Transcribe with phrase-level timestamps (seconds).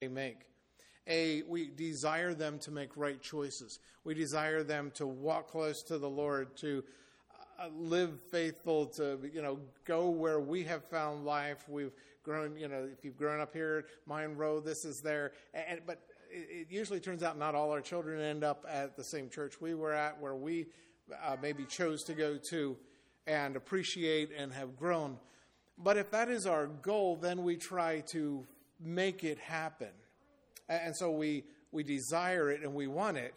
[0.00, 0.46] they make.
[1.06, 3.80] A, we desire them to make right choices.
[4.02, 6.82] We desire them to walk close to the Lord, to
[7.58, 11.68] uh, live faithful, to you know go where we have found life.
[11.68, 11.92] We've
[12.22, 15.32] grown, you know, if you've grown up here, Mine Road, this is there.
[15.52, 19.04] And, but it, it usually turns out not all our children end up at the
[19.04, 20.66] same church we were at, where we
[21.22, 22.74] uh, maybe chose to go to
[23.26, 25.18] and appreciate and have grown.
[25.76, 28.46] But if that is our goal, then we try to
[28.82, 29.90] make it happen.
[30.68, 33.34] And so we, we desire it and we want it.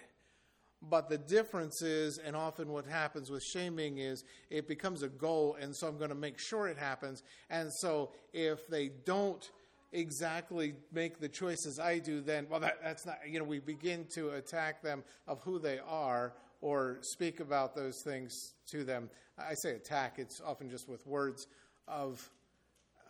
[0.90, 5.56] But the difference is, and often what happens with shaming is it becomes a goal,
[5.60, 7.24] and so I'm going to make sure it happens.
[7.50, 9.50] And so if they don't
[9.94, 14.06] exactly make the choices I do, then, well, that, that's not, you know, we begin
[14.14, 19.10] to attack them of who they are or speak about those things to them.
[19.38, 21.48] I say attack, it's often just with words
[21.88, 22.30] of,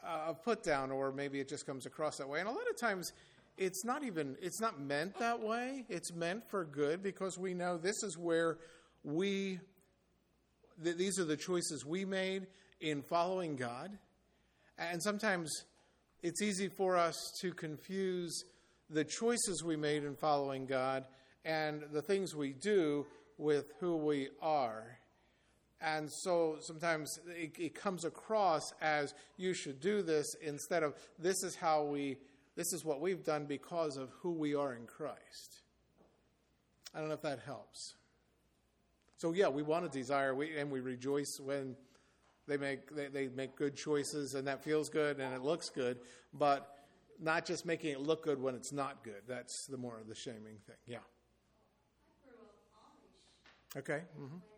[0.05, 2.39] uh, of put down, or maybe it just comes across that way.
[2.39, 3.11] And a lot of times,
[3.57, 5.85] it's not even it's not meant that way.
[5.89, 8.57] It's meant for good because we know this is where
[9.03, 9.59] we
[10.83, 12.47] th- these are the choices we made
[12.81, 13.97] in following god.
[14.77, 15.51] And sometimes
[16.23, 18.43] it's easy for us to confuse
[18.89, 21.05] the choices we made in following god
[21.45, 23.05] and the things we do
[23.37, 24.97] with who we are
[25.83, 31.43] and so sometimes it, it comes across as you should do this instead of this
[31.43, 32.17] is how we
[32.55, 35.63] this is what we've done because of who we are in Christ.
[36.93, 37.95] I don't know if that helps.
[39.17, 41.75] So yeah, we want to desire, we, and we rejoice when
[42.47, 45.99] they make they, they make good choices, and that feels good and it looks good.
[46.33, 46.69] But
[47.19, 49.23] not just making it look good when it's not good.
[49.27, 50.75] That's the more of the shaming thing.
[50.85, 50.97] Yeah.
[53.75, 54.01] Okay.
[54.19, 54.52] Mm-hmm.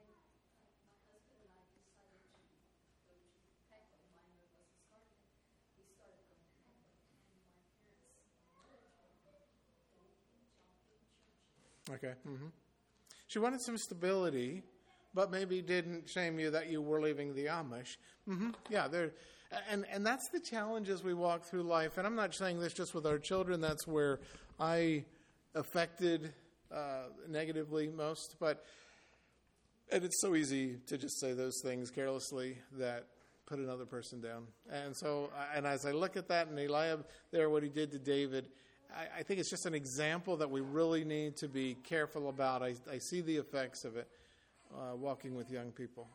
[11.91, 12.13] Okay.
[12.27, 12.47] Mm-hmm.
[13.27, 14.63] She wanted some stability,
[15.13, 17.97] but maybe didn't shame you that you were leaving the Amish.
[18.29, 18.51] Mm-hmm.
[18.69, 19.11] Yeah, there,
[19.69, 21.97] and and that's the challenge as we walk through life.
[21.97, 23.61] And I'm not saying this just with our children.
[23.61, 24.19] That's where
[24.59, 25.05] I
[25.53, 26.33] affected
[26.73, 28.65] uh, negatively most, but.
[29.91, 33.05] And it's so easy to just say those things carelessly that
[33.45, 34.47] put another person down.
[34.71, 37.99] And so, and as I look at that and Eliab there, what he did to
[37.99, 38.47] David,
[38.95, 42.63] I, I, think it's just an example that we really need to be careful about.
[42.63, 44.07] I, I see the effects of it
[44.73, 46.07] uh, walking with young people.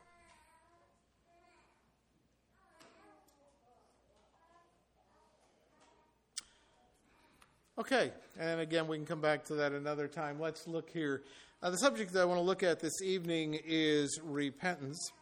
[7.78, 10.38] Okay, and again, we can come back to that another time.
[10.38, 11.22] Let's look here.
[11.62, 15.12] Uh, the subject that I want to look at this evening is repentance.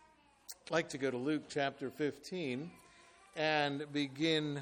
[0.66, 2.70] I'd like to go to Luke chapter 15
[3.36, 4.60] and begin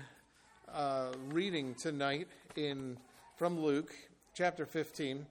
[0.72, 2.96] uh, reading tonight in
[3.36, 3.94] from Luke
[4.34, 5.26] chapter 15.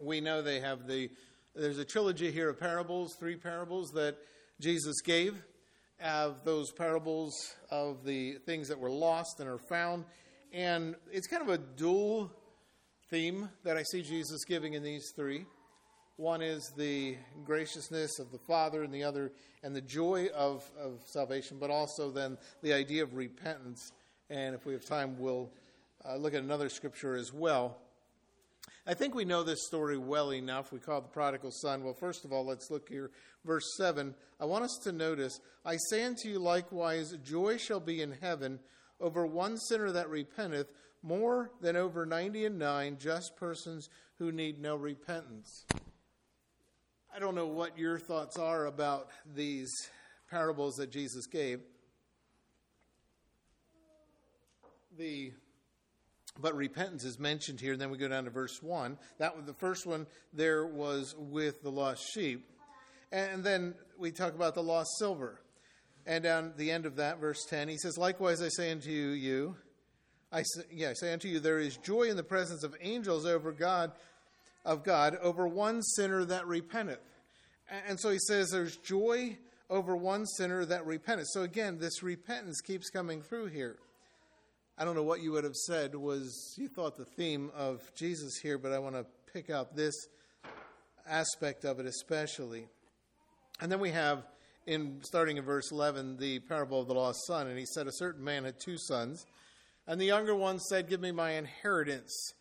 [0.00, 1.10] We know they have the
[1.54, 4.16] there's a trilogy here of parables, three parables that
[4.60, 5.42] Jesus gave.
[6.02, 7.32] Of those parables
[7.70, 10.04] of the things that were lost and are found,
[10.52, 12.32] and it's kind of a dual
[13.08, 15.46] theme that I see Jesus giving in these three.
[16.16, 19.30] One is the graciousness of the Father, and the other,
[19.62, 23.92] and the joy of, of salvation, but also then the idea of repentance
[24.32, 25.50] and if we have time, we'll
[26.08, 27.76] uh, look at another scripture as well.
[28.86, 30.72] I think we know this story well enough.
[30.72, 31.84] We call the prodigal son.
[31.84, 33.10] Well, first of all, let's look here.
[33.44, 34.14] Verse 7.
[34.40, 38.58] I want us to notice I say unto you likewise, joy shall be in heaven
[39.00, 40.68] over one sinner that repenteth,
[41.02, 45.66] more than over ninety and nine just persons who need no repentance.
[47.14, 49.70] I don't know what your thoughts are about these
[50.30, 51.60] parables that Jesus gave.
[54.98, 55.32] The
[56.40, 57.72] but repentance is mentioned here.
[57.72, 58.96] And then we go down to verse one.
[59.18, 60.06] That was the first one.
[60.32, 62.48] There was with the lost sheep,
[63.10, 65.40] and then we talk about the lost silver.
[66.06, 69.56] And down the end of that, verse ten, he says, "Likewise, I say unto you,
[70.32, 73.26] I say, yeah, I say unto you, there is joy in the presence of angels
[73.26, 73.92] over God,
[74.64, 76.98] of God, over one sinner that repenteth."
[77.86, 79.38] And so he says, "There's joy."
[79.70, 81.28] Over one sinner that repenteth.
[81.30, 83.78] So again, this repentance keeps coming through here.
[84.78, 88.38] I don't know what you would have said was you thought the theme of Jesus
[88.38, 89.94] here, but I want to pick out this
[91.06, 92.66] aspect of it especially.
[93.60, 94.24] And then we have
[94.66, 97.92] in starting in verse 11 the parable of the lost son and he said a
[97.92, 99.26] certain man had two sons
[99.88, 102.32] and the younger one said give me my inheritance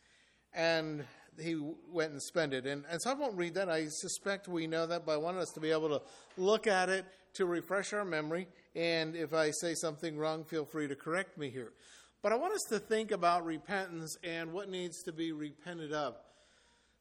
[0.53, 1.03] and
[1.39, 1.59] he
[1.91, 2.67] went and spent it.
[2.67, 3.69] And, and so i won't read that.
[3.69, 6.01] I suspect we know that but i want us to be able to
[6.37, 8.47] look at it to refresh our memory.
[8.73, 11.73] And if i say something wrong feel free to correct me here
[12.21, 16.15] But I want us to think about repentance and what needs to be repented of.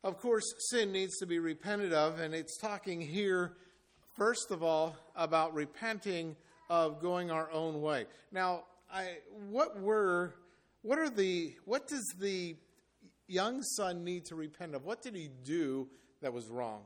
[0.03, 3.53] Of course, sin needs to be repented of, and it's talking here,
[4.17, 6.37] first of all, about repenting
[6.71, 8.07] of going our own way.
[8.33, 9.19] Now, I,
[9.51, 10.37] what were,
[10.81, 12.57] what are the, what does the
[13.29, 14.85] young son need to repent of?
[14.85, 15.87] What did he do
[16.23, 16.81] that was wrong?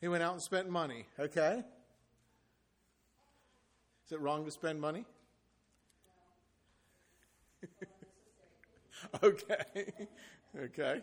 [0.00, 1.06] He went out and spent money.
[1.18, 1.62] Okay.
[4.06, 5.04] Is it wrong to spend money?
[9.22, 9.92] okay.
[10.58, 11.02] Okay.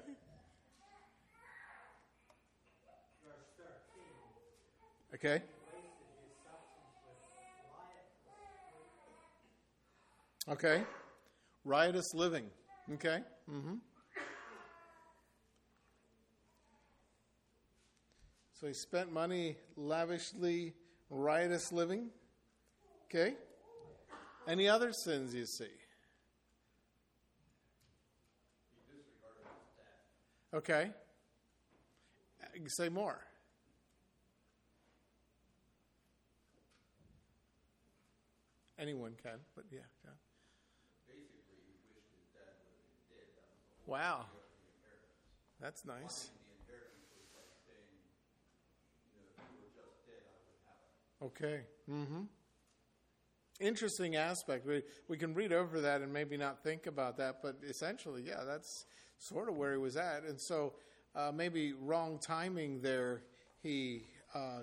[5.14, 5.42] Okay.
[10.48, 10.84] Okay.
[11.64, 12.46] Riotous living.
[12.94, 13.20] Okay.
[13.52, 13.76] Mm-hmm.
[18.66, 20.74] So he spent money lavishly,
[21.12, 22.10] riotous living.
[23.06, 23.36] Okay.
[24.48, 25.68] Any other sins you see?
[30.52, 30.90] Okay.
[32.66, 33.20] Say more.
[38.80, 40.14] Anyone can, but yeah, John.
[41.08, 43.30] Basically, he wished his dad would have been dead.
[43.38, 44.26] That was the whole Wow.
[44.26, 45.62] idea of the inheritance.
[45.62, 46.32] That's nice.
[46.34, 47.94] Wanting the inheritance was like saying,
[49.06, 51.05] you know, if you were just dead, I would have it.
[51.24, 51.62] Okay.
[51.90, 52.24] Mm-hmm.
[53.60, 54.66] Interesting aspect.
[54.66, 58.44] We we can read over that and maybe not think about that, but essentially, yeah,
[58.46, 58.86] that's
[59.18, 60.24] sort of where he was at.
[60.24, 60.74] And so
[61.16, 63.24] uh, maybe wrong timing there
[63.64, 64.04] he
[64.34, 64.62] uh,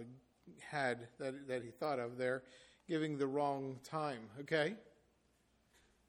[0.61, 2.43] had that that he thought of there,
[2.87, 4.21] giving the wrong time.
[4.41, 4.75] Okay.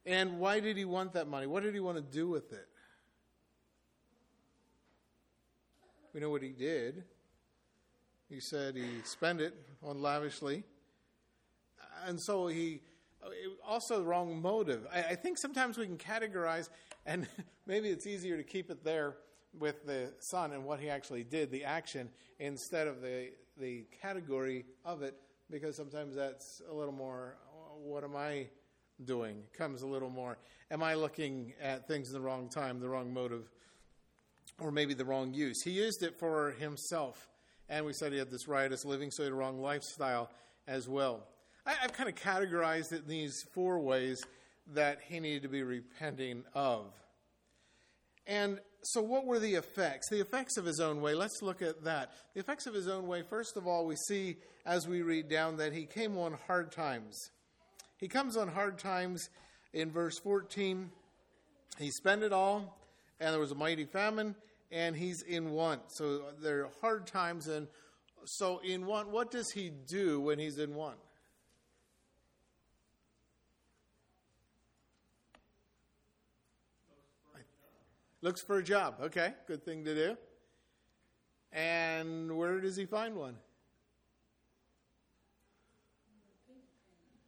[0.06, 1.48] And why did he want that money?
[1.48, 2.68] What did he want to do with it?
[6.14, 7.06] We know what he did.
[8.30, 10.64] He said he spent it on lavishly.
[12.06, 12.82] And so he
[13.66, 14.88] also the wrong motive.
[14.94, 16.70] I, I think sometimes we can categorize,
[17.06, 17.28] and
[17.66, 19.18] maybe it's easier to keep it there
[19.58, 22.10] with the son and what he actually did, the action,
[22.40, 25.16] instead of the the category of it,
[25.50, 27.38] because sometimes that's a little more.
[27.84, 28.48] What am I
[29.06, 29.44] doing?
[29.56, 30.38] Comes a little more.
[30.72, 33.52] Am I looking at things in the wrong time, the wrong motive,
[34.60, 35.62] or maybe the wrong use?
[35.62, 37.30] He used it for himself,
[37.74, 40.30] and we said he had this riotous living, so he had a wrong lifestyle
[40.68, 41.24] as well.
[41.66, 44.24] I, I've kind of categorized it in these four ways
[44.76, 46.94] that he needed to be repenting of.
[48.28, 50.10] And so, what were the effects?
[50.10, 52.12] The effects of his own way, let's look at that.
[52.36, 54.38] The effects of his own way, first of all, we see
[54.68, 57.18] as we read down that he came on hard times.
[57.98, 59.30] He comes on hard times
[59.74, 60.92] in verse 14.
[61.80, 62.78] He spent it all,
[63.20, 64.36] and there was a mighty famine,
[64.74, 65.92] and he's in want.
[65.92, 67.48] So, there are hard times.
[67.48, 67.68] And
[68.26, 70.98] so, in want, what does he do when he's in want?
[78.24, 78.96] Looks for a job.
[79.02, 80.18] Okay, good thing to do.
[81.52, 83.36] And where does he find one?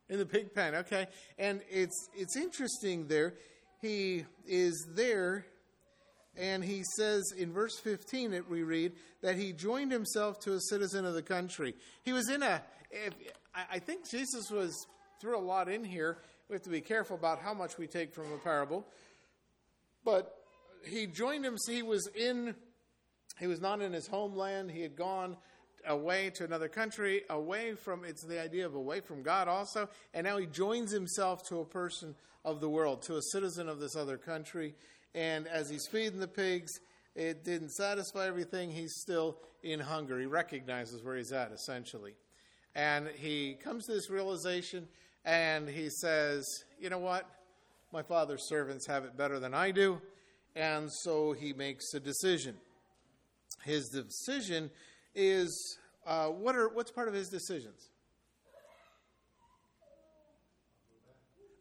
[0.08, 0.74] In the pig pen.
[0.74, 1.08] Okay,
[1.38, 3.34] and it's it's interesting there.
[3.82, 5.46] He is there,
[6.38, 10.60] and he says in verse fifteen that we read that he joined himself to a
[10.60, 11.76] citizen of the country.
[12.04, 12.62] He was in a.
[13.72, 14.74] I think Jesus was
[15.22, 16.18] threw a lot in here.
[16.50, 18.86] We have to be careful about how much we take from a parable,
[20.04, 20.36] but
[20.86, 21.58] he joined him.
[21.68, 22.56] He was in.
[23.40, 24.72] He was not in his homeland.
[24.72, 25.38] He had gone
[25.88, 28.06] away to another country, away from.
[28.06, 31.66] It's the idea of away from God also, and now he joins himself to a
[31.66, 34.76] person of the world, to a citizen of this other country.
[35.16, 36.82] And as he's feeding the pigs,
[37.16, 38.70] it didn't satisfy everything.
[38.70, 40.20] He's still in hunger.
[40.20, 42.14] He recognizes where he's at essentially,
[42.76, 44.90] and he comes to this realization,
[45.24, 46.46] and he says,
[46.78, 47.26] "You know what?
[47.94, 50.02] My father's servants have it better than I do."
[50.54, 52.58] And so he makes a decision.
[53.64, 54.70] His decision
[55.16, 57.90] is uh, what are what's part of his decisions?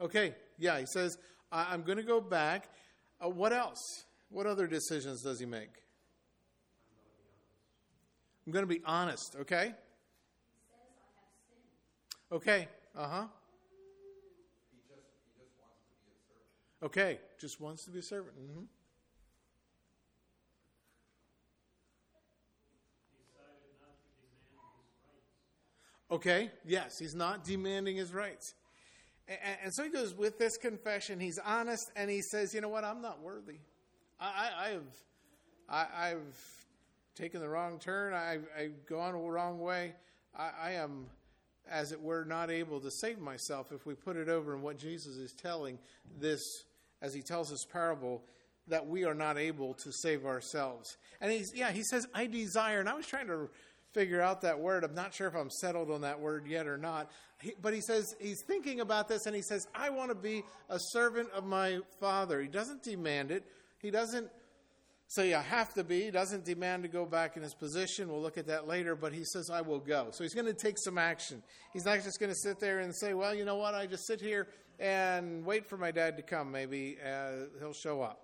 [0.00, 1.16] Okay, yeah, he says
[1.52, 2.68] I- am going to go back.
[3.24, 4.04] Uh, what else?
[4.28, 5.70] What other decisions does he make?
[8.46, 9.36] I'm going to be honest.
[9.40, 9.72] Okay.
[12.30, 12.68] Okay.
[12.96, 13.26] Uh huh.
[16.82, 17.18] Okay.
[17.40, 18.34] Just wants to be a servant.
[18.36, 18.64] hmm
[26.10, 28.54] Okay, yes, he's not demanding his rights.
[29.28, 31.18] And, and, so he goes with this confession.
[31.18, 32.84] He's honest and he says, You know what?
[32.84, 33.58] I'm not worthy.
[34.20, 34.82] I, I, I have
[35.68, 36.64] I, I've
[37.14, 38.12] taken the wrong turn.
[38.12, 39.94] I've, I've gone the wrong way.
[40.36, 41.06] I, I am,
[41.70, 44.78] as it were, not able to save myself if we put it over in what
[44.78, 45.78] Jesus is telling
[46.18, 46.64] this,
[47.00, 48.22] as he tells this parable,
[48.68, 50.96] that we are not able to save ourselves.
[51.20, 52.80] And he's, yeah, he says, I desire.
[52.80, 53.48] And I was trying to
[53.94, 54.84] figure out that word.
[54.84, 57.10] I'm not sure if I'm settled on that word yet or not.
[57.40, 60.42] He, but he says, he's thinking about this and he says, I want to be
[60.68, 62.40] a servant of my father.
[62.42, 63.44] He doesn't demand it.
[63.78, 64.28] He doesn't
[65.06, 66.02] say, I have to be.
[66.02, 68.08] He doesn't demand to go back in his position.
[68.08, 68.96] We'll look at that later.
[68.96, 70.08] But he says, I will go.
[70.10, 71.42] So he's going to take some action.
[71.72, 73.74] He's not just going to sit there and say, well, you know what?
[73.74, 74.48] I just sit here
[74.80, 76.50] and wait for my dad to come.
[76.50, 78.22] Maybe uh, he'll show up.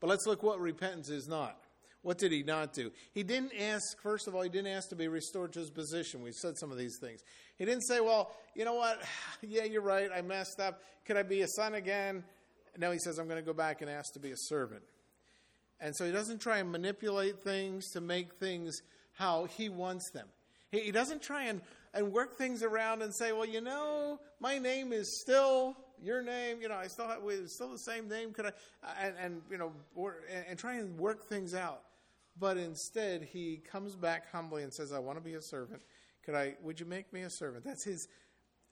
[0.00, 1.56] But let's look what repentance is not.
[2.02, 2.90] What did he not do?
[3.12, 6.22] He didn't ask, first of all, he didn't ask to be restored to his position.
[6.22, 7.22] We've said some of these things.
[7.58, 9.02] He didn't say, well, you know what?
[9.42, 10.10] Yeah, you're right.
[10.14, 10.82] I messed up.
[11.06, 12.24] Could I be a son again?
[12.78, 14.82] No, he says, I'm going to go back and ask to be a servant.
[15.80, 18.80] And so he doesn't try and manipulate things to make things
[19.14, 20.26] how he wants them.
[20.70, 21.62] He, he doesn't try and,
[21.94, 26.60] and work things around and say, well, you know, my name is still your name.
[26.60, 28.32] You know, I still have still the same name.
[28.32, 28.52] Could I?
[29.02, 31.82] And, and you know, or, and, and try and work things out.
[32.40, 35.82] But instead, he comes back humbly and says, I want to be a servant.
[36.24, 37.64] Could I, would you make me a servant?
[37.64, 38.08] That's his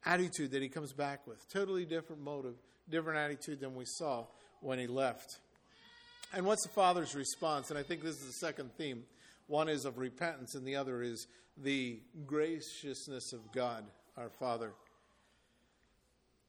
[0.05, 1.39] attitude that he comes back with.
[1.53, 2.55] Totally different motive,
[2.89, 4.25] different attitude than we saw
[4.61, 5.39] when he left.
[6.33, 7.71] And what's the Father's response?
[7.71, 9.05] And I think this is the second theme.
[9.47, 13.85] One is of repentance, and the other is the graciousness of God,
[14.17, 14.73] our Father.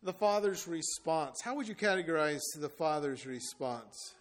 [0.04, 1.42] The Father's response.
[1.42, 4.16] How would you categorize the Father's response?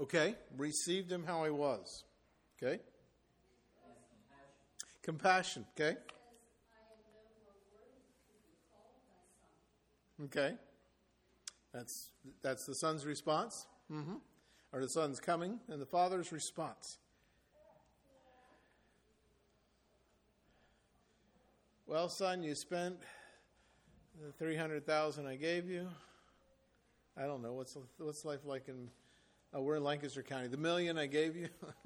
[0.00, 2.04] Okay, received him how he was.
[2.62, 2.80] Okay.
[5.02, 5.64] Compassion.
[5.74, 5.96] Okay.
[10.24, 10.54] Okay.
[11.72, 12.10] That's
[12.42, 13.66] that's the son's response.
[13.90, 14.16] Mm-hmm.
[14.72, 16.98] Or the son's coming, and the father's response.
[21.86, 22.96] Well, son, you spent
[24.20, 25.88] the three hundred thousand I gave you.
[27.16, 28.88] I don't know what's what's life like in
[29.54, 30.48] Oh, we're in Lancaster County.
[30.48, 31.48] The million I gave you?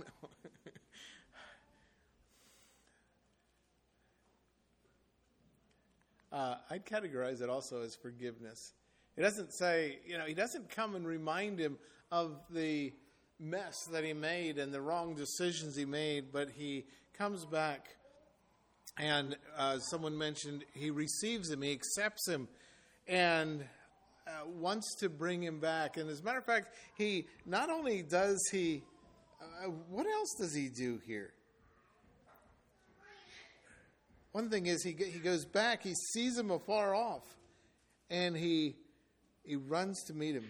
[6.32, 8.72] uh, I'd categorize it also as forgiveness.
[9.14, 11.78] He doesn't say, you know, he doesn't come and remind him
[12.10, 12.92] of the
[13.38, 16.86] mess that he made and the wrong decisions he made, but he
[17.16, 17.96] comes back
[18.98, 22.48] and uh, someone mentioned he receives him, he accepts him,
[23.06, 23.64] and
[24.26, 25.96] uh, wants to bring him back.
[25.96, 28.82] And as a matter of fact, he not only does he,
[29.40, 31.32] uh, what else does he do here?
[34.32, 35.82] One thing is he he goes back.
[35.82, 37.24] He sees him afar off,
[38.08, 38.76] and he
[39.44, 40.46] he runs to meet him.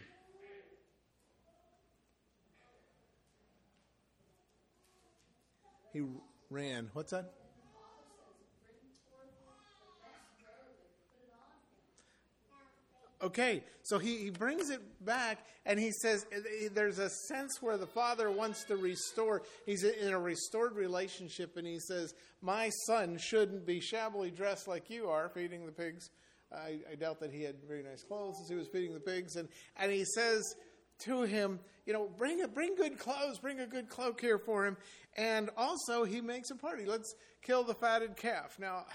[5.94, 6.02] He
[6.50, 6.90] ran.
[6.92, 7.32] What's that?
[13.22, 17.60] Okay, so he, he brings it back and he says eh, eh, there's a sense
[17.60, 19.42] where the father wants to restore.
[19.66, 24.88] He's in a restored relationship and he says, My son shouldn't be shabbily dressed like
[24.88, 26.08] you are, feeding the pigs.
[26.50, 29.36] I, I doubt that he had very nice clothes as he was feeding the pigs.
[29.36, 30.42] And, and he says
[31.00, 34.66] to him, You know, bring, a, bring good clothes, bring a good cloak here for
[34.66, 34.78] him.
[35.18, 36.86] And also, he makes a party.
[36.86, 38.56] Let's kill the fatted calf.
[38.58, 38.86] Now,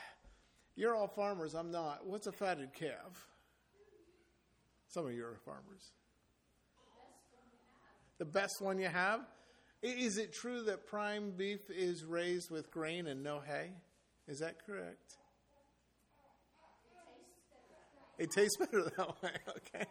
[0.75, 2.08] you're all farmers, I'm not.
[2.08, 3.27] What's a fatted calf?
[4.96, 5.92] Some of you are farmers.
[8.18, 9.28] The best one you have?
[9.82, 13.72] Is it true that prime beef is raised with grain and no hay?
[14.25, 15.18] Is that correct?
[18.18, 19.86] It tastes better that way, okay.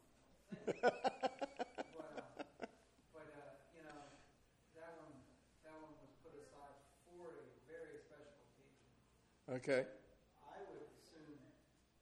[9.53, 9.83] Okay.
[9.83, 11.35] I would assume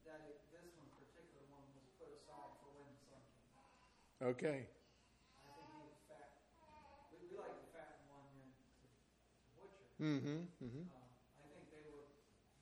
[0.06, 4.30] that it, this one particular one was put aside for when the son came.
[4.30, 4.60] Okay.
[4.62, 6.38] I think he was fat.
[7.10, 9.90] We, we like the fat one in to, to butcher.
[9.98, 10.40] Mm-hmm.
[10.62, 10.86] Mm-hmm.
[10.86, 11.02] Uh,
[11.42, 12.06] I think they were.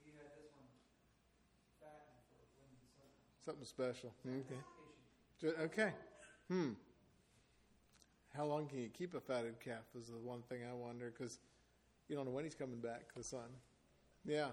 [0.07, 0.71] He had this one
[1.83, 3.19] fattened for when the comes.
[3.43, 4.15] Something special.
[4.23, 4.63] Okay.
[5.43, 5.91] Okay.
[6.49, 6.71] Hmm.
[8.35, 11.37] How long can you keep a fatted calf is the one thing I wonder because
[12.07, 13.47] You don't know when he's coming back, the son.
[14.25, 14.49] Yeah.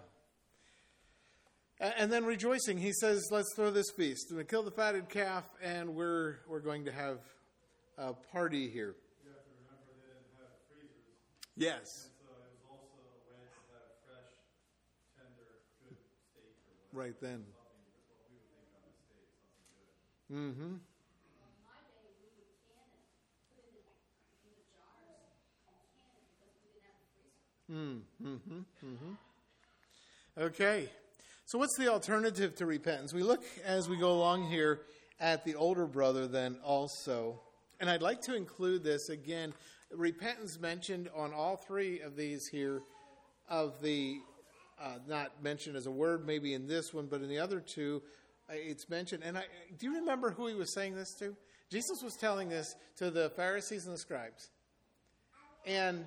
[1.80, 4.32] And then rejoicing, he says, "Let's throw this feast.
[4.34, 7.18] We kill the fatted calf, and we're we're going to have
[7.98, 11.16] a party here." You have to remember they didn't have freezers,
[11.56, 11.80] Yes.
[11.80, 12.48] and so it
[17.16, 17.55] was
[20.32, 20.74] Mm-hmm.
[27.70, 28.24] Mm-hmm.
[28.24, 29.12] Mm-hmm.
[30.38, 30.88] Okay.
[31.44, 33.12] So what's the alternative to repentance?
[33.12, 34.80] We look as we go along here
[35.20, 37.40] at the older brother then also.
[37.80, 39.54] And I'd like to include this again.
[39.92, 42.82] Repentance mentioned on all three of these here
[43.48, 44.18] of the
[44.82, 48.02] uh, not mentioned as a word maybe in this one, but in the other two,
[48.50, 49.22] it's mentioned.
[49.24, 49.44] And I,
[49.78, 51.36] do you remember who he was saying this to?
[51.70, 54.50] Jesus was telling this to the Pharisees and the scribes.
[55.64, 56.06] And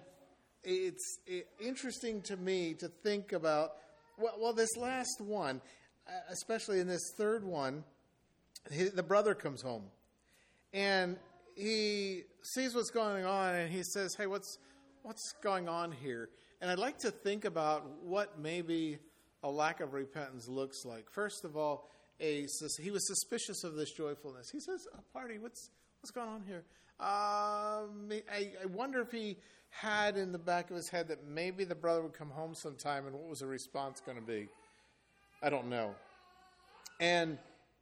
[0.63, 1.19] it's
[1.59, 3.71] interesting to me to think about,
[4.17, 5.61] well, well this last one,
[6.07, 7.83] uh, especially in this third one,
[8.71, 9.83] he, the brother comes home.
[10.73, 11.17] And
[11.55, 14.57] he sees what's going on and he says, Hey, what's,
[15.03, 16.29] what's going on here?
[16.61, 18.99] And I'd like to think about what maybe
[19.43, 21.09] a lack of repentance looks like.
[21.09, 21.89] First of all,
[22.21, 22.47] a,
[22.81, 24.49] he was suspicious of this joyfulness.
[24.51, 25.69] He says, A party, what's,
[26.01, 26.63] what's going on here?
[26.99, 29.37] Um, I, I wonder if he
[29.69, 33.05] had in the back of his head that maybe the brother would come home sometime
[33.05, 34.47] and what was the response going to be?
[35.41, 35.95] I don't know.
[36.99, 37.37] And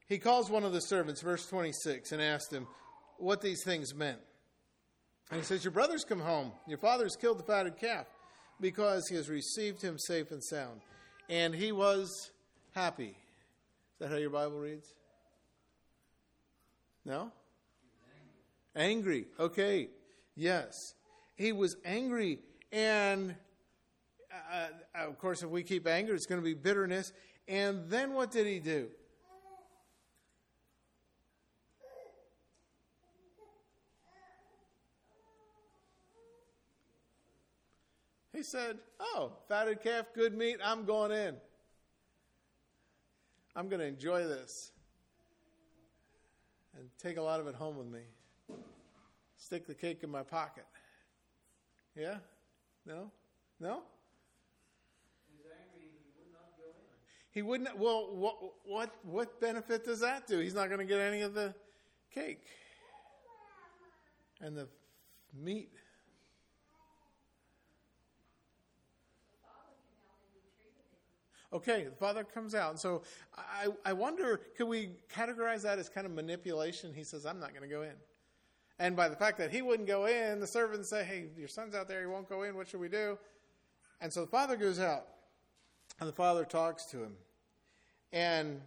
[0.08, 2.68] he calls one of the servants, verse 26, and asked him
[3.18, 4.20] what these things meant.
[5.32, 6.52] And he says, Your brother's come home.
[6.68, 8.06] Your father has killed the fatted calf
[8.62, 10.82] because he has received him safe and sound.
[11.30, 12.32] And he was
[12.74, 13.16] happy.
[13.98, 14.94] Is that how your Bible reads?
[17.04, 17.32] No?
[18.76, 19.26] Angry.
[19.40, 19.90] Okay.
[20.36, 20.94] Yes.
[21.36, 22.38] He was angry.
[22.72, 23.34] And
[24.52, 24.68] uh,
[25.08, 27.12] of course, if we keep anger, it's going to be bitterness.
[27.48, 28.90] And then what did he do?
[38.32, 41.38] He said, Oh, fatted calf, good meat, I'm going in.
[43.58, 44.72] I'm going to enjoy this
[46.78, 48.02] and take a lot of it home with me.
[49.36, 50.66] Stick the cake in my pocket.
[51.96, 52.18] Yeah?
[52.86, 53.10] No?
[53.60, 53.82] No?
[55.28, 56.86] He was angry, he would not go in.
[57.32, 57.80] He wouldn't.
[57.80, 60.38] Well, what what what benefit does that do?
[60.38, 61.56] He's not going to get any of the
[62.14, 62.46] cake
[64.40, 64.68] and the
[65.34, 65.72] meat.
[71.54, 73.04] Okay, the father comes out, and so
[73.38, 76.94] I I wonder could we categorize that as kind of manipulation?
[76.94, 77.94] He says, "I'm not going to go in,"
[78.80, 81.74] and by the fact that he wouldn't go in, the servants say, "Hey, your son's
[81.74, 82.56] out there; he won't go in.
[82.56, 83.18] What should we do?"
[84.02, 85.08] And so the father goes out,
[86.00, 87.14] and the father talks to him
[88.12, 88.62] and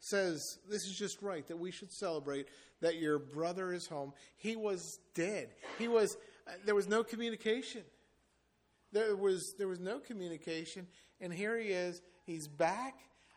[0.00, 2.48] says, This is just right that we should celebrate
[2.80, 4.12] that your brother is home.
[4.36, 5.50] He was dead.
[5.78, 7.82] He was, uh, there was no communication.
[8.92, 10.86] There was, there was no communication.
[11.20, 12.02] And here he is.
[12.24, 12.94] He's back.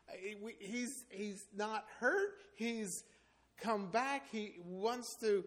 [0.09, 0.13] Uh,
[0.59, 2.35] He's, he's not hurt.
[2.55, 3.03] He's
[3.59, 4.23] come back.
[4.31, 5.43] He wants to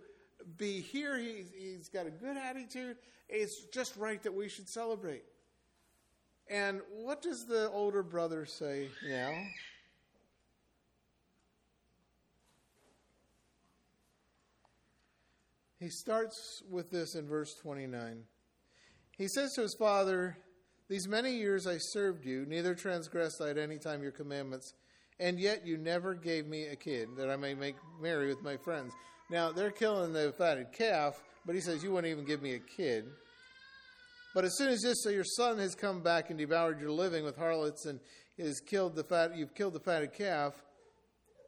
[0.56, 1.18] be here.
[1.18, 2.96] He's, he's got a good attitude.
[3.28, 5.24] It's just right that we should celebrate.
[6.48, 9.34] And what does the older brother say now?
[15.78, 18.22] He starts with this in verse 29.
[19.18, 20.36] He says to his father,
[20.88, 24.72] These many years I served you, neither transgressed I at any time your commandments,
[25.18, 28.56] and yet you never gave me a kid that I may make merry with my
[28.56, 28.92] friends.
[29.28, 32.60] Now, they're killing the fatted calf, but he says, You wouldn't even give me a
[32.60, 33.06] kid.
[34.32, 37.24] But as soon as this, so your son has come back and devoured your living
[37.24, 37.98] with harlots and
[38.38, 40.52] has killed the fat, you've killed the fatted calf.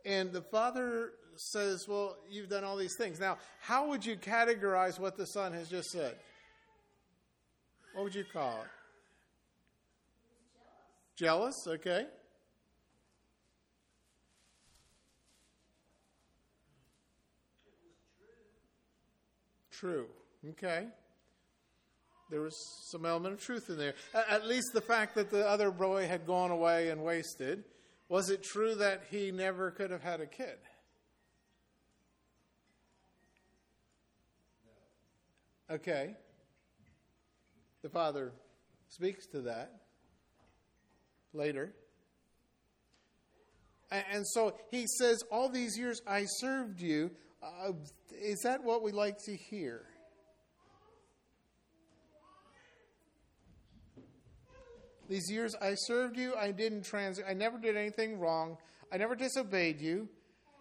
[0.05, 3.20] And the father says, Well, you've done all these things.
[3.20, 6.16] Now, how would you categorize what the son has just said?
[7.94, 8.77] What would you call it?
[11.18, 12.07] Jealous, okay.
[19.72, 20.07] True,
[20.50, 20.87] okay.
[22.31, 22.54] There was
[22.85, 23.94] some element of truth in there.
[24.14, 27.64] At least the fact that the other boy had gone away and wasted.
[28.09, 30.59] Was it true that he never could have had a kid?
[35.68, 36.14] Okay.
[37.83, 38.33] The father
[38.88, 39.88] speaks to that
[41.32, 41.72] later.
[43.90, 47.10] And so he says, All these years I served you.
[47.42, 47.72] Uh,
[48.10, 49.86] is that what we like to hear?
[55.08, 58.58] These years I served you, I didn't trans I never did anything wrong.
[58.92, 60.08] I never disobeyed you.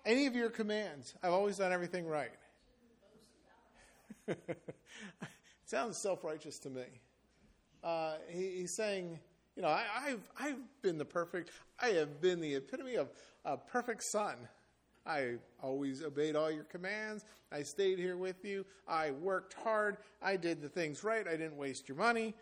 [0.06, 1.14] Any of your commands.
[1.22, 2.32] I've always done everything right.
[5.66, 6.86] sounds self righteous to me.
[7.84, 9.20] Uh, he, he's saying,
[9.58, 13.10] you know, I, have I've been the perfect, I have been the epitome of
[13.44, 14.36] a perfect son.
[15.04, 17.26] I always obeyed all your commands.
[17.52, 18.66] I stayed here with you.
[18.88, 19.98] I worked hard.
[20.22, 21.28] I did the things right.
[21.28, 22.36] I didn't waste your money.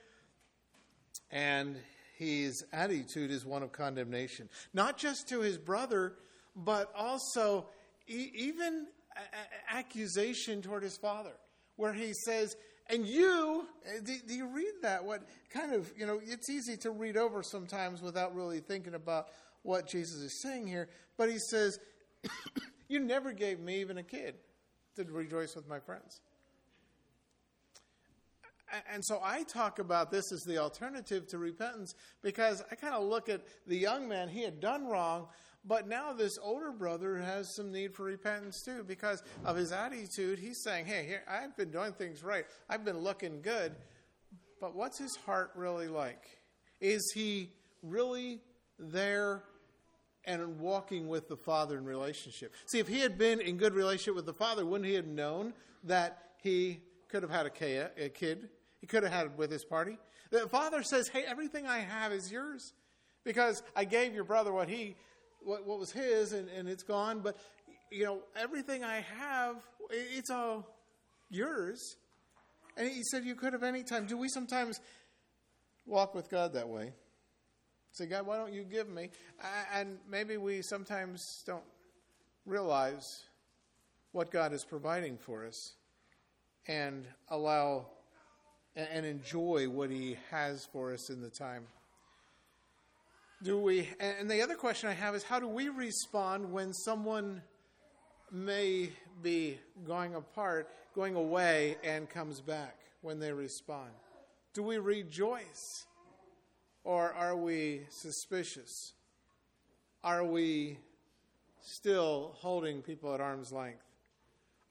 [1.32, 1.78] And
[2.17, 6.15] his attitude is one of condemnation, not just to his brother,
[6.54, 7.67] but also
[8.08, 11.34] e- even a- accusation toward his father,
[11.78, 12.58] where he says,
[12.89, 15.04] and you, eh, do, do, you read that?
[15.04, 19.28] What kind of, you know, it's easy to read over sometimes without really thinking about
[19.63, 20.89] what Jesus is saying here.
[21.17, 21.80] But he says,
[22.88, 24.36] You never gave me even a kid
[24.95, 26.21] to rejoice with my friends.
[28.91, 33.04] And so I talk about this as the alternative to repentance because I kind of
[33.04, 35.28] look at the young man, he had done wrong,
[35.67, 40.39] but now this older brother has some need for repentance too because of his attitude.
[40.39, 43.75] He's saying, Hey, here, I've been doing things right, I've been looking good,
[44.62, 46.23] but what's his heart really like?
[46.80, 47.51] Is he
[47.82, 48.41] really
[48.78, 49.43] there
[50.25, 52.54] and walking with the Father in relationship?
[52.65, 55.54] See, if he had been in good relationship with the Father, wouldn't he have known
[55.84, 58.49] that he could have had a kid?
[58.82, 59.97] He could have had it with his party.
[60.32, 62.73] The Father says, Hey, everything I have is yours
[63.23, 64.95] because I gave your brother what he
[65.45, 67.19] what, what was his and, and it's gone.
[67.19, 67.38] But,
[67.91, 69.58] you know, everything I have,
[69.89, 70.67] it's all
[71.29, 71.95] yours.
[72.75, 74.05] And he said, You could have any time.
[74.05, 74.79] Do we sometimes
[75.86, 76.93] walk with God that way?
[77.91, 79.10] Say, God, why don't you give me?
[79.73, 81.63] And maybe we sometimes don't
[82.45, 83.05] realize
[84.12, 85.75] what God is providing for us
[86.67, 87.86] and allow
[88.75, 91.67] and enjoy what He has for us in the time
[93.43, 97.41] do we and the other question i have is how do we respond when someone
[98.32, 98.89] may
[99.21, 103.91] be going apart going away and comes back when they respond?
[104.54, 105.86] Do we rejoice
[106.84, 108.93] or are we suspicious?
[110.04, 110.78] Are we
[111.62, 113.84] still holding people at arm's length?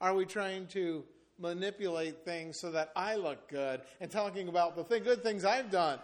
[0.01, 1.03] Are we trying to
[1.37, 5.99] manipulate things so that i look good and talking about the good things i've done?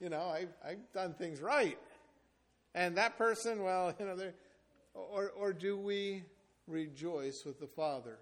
[0.00, 1.78] You know I've, I've done things right
[2.76, 4.16] and that person, well, you know,
[4.94, 6.22] or, or do we
[6.68, 8.18] rejoice with the Father?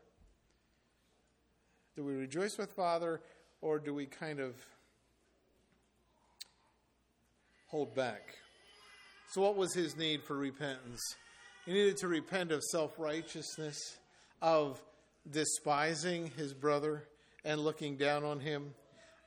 [1.97, 3.21] Do we rejoice with Father,
[3.61, 4.55] or do we kind of
[7.67, 8.38] hold back?
[9.31, 11.01] So, what was his need for repentance?
[11.67, 13.79] He needed to repent of self righteousness,
[14.43, 14.83] of
[15.31, 17.05] despising his brother
[17.45, 18.75] and looking down on him.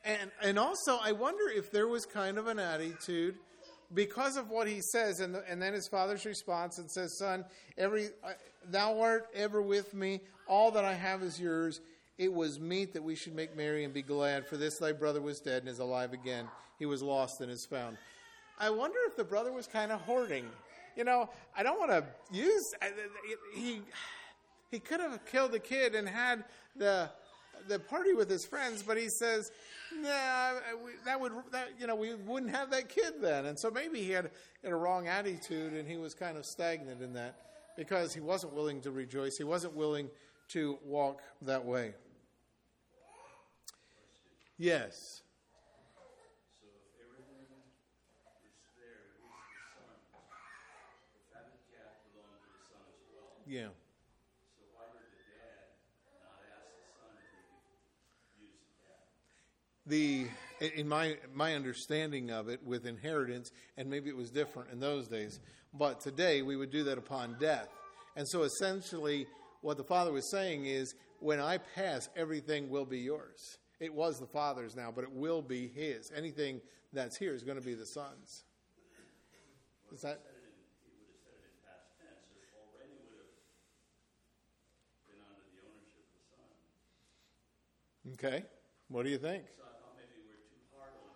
[0.03, 3.35] And, and also, I wonder if there was kind of an attitude
[3.93, 7.45] because of what he says, and, and then his father's response and says, Son,
[7.77, 8.31] every, uh,
[8.69, 11.81] thou art ever with me, all that I have is yours.
[12.17, 15.21] It was meet that we should make merry and be glad, for this thy brother
[15.21, 16.47] was dead and is alive again.
[16.79, 17.97] He was lost and is found.
[18.59, 20.45] I wonder if the brother was kind of hoarding.
[20.95, 22.73] You know, I don't want to use.
[23.53, 23.81] He
[24.71, 26.43] he could have killed the kid and had
[26.75, 27.09] the
[27.67, 29.51] the party with his friends, but he says,
[29.95, 30.53] "Nah,
[30.83, 34.01] we, that would that you know we wouldn't have that kid then." And so maybe
[34.01, 34.31] he had,
[34.63, 37.35] had a wrong attitude, and he was kind of stagnant in that
[37.77, 39.37] because he wasn't willing to rejoice.
[39.37, 40.09] He wasn't willing
[40.49, 41.93] to walk that way.
[44.57, 45.21] Yes.
[46.57, 47.51] So if everything is
[48.73, 49.93] there, at least the son,
[51.13, 53.37] the fatted calf belonged to the son as well.
[53.45, 53.69] Yeah.
[54.57, 55.77] So why did the dad
[56.17, 57.77] not ask the son if he could
[58.41, 59.05] use the calf?
[59.87, 60.27] The
[60.59, 65.07] in my my understanding of it with inheritance and maybe it was different in those
[65.07, 65.39] days
[65.73, 67.67] but today we would do that upon death.
[68.15, 69.27] And so essentially
[69.61, 73.57] what the father was saying is when i pass everything will be yours.
[73.79, 76.11] It was the father's now but it will be his.
[76.15, 76.61] Anything
[76.93, 78.43] that's here is going to be the son's.
[79.93, 80.19] Is that
[80.83, 83.31] He would have said it in past tense, it already would have
[85.07, 86.51] been under the ownership of the son.
[88.19, 88.43] okay.
[88.89, 89.43] What do you think?
[89.55, 91.11] So I thought maybe we're too hard on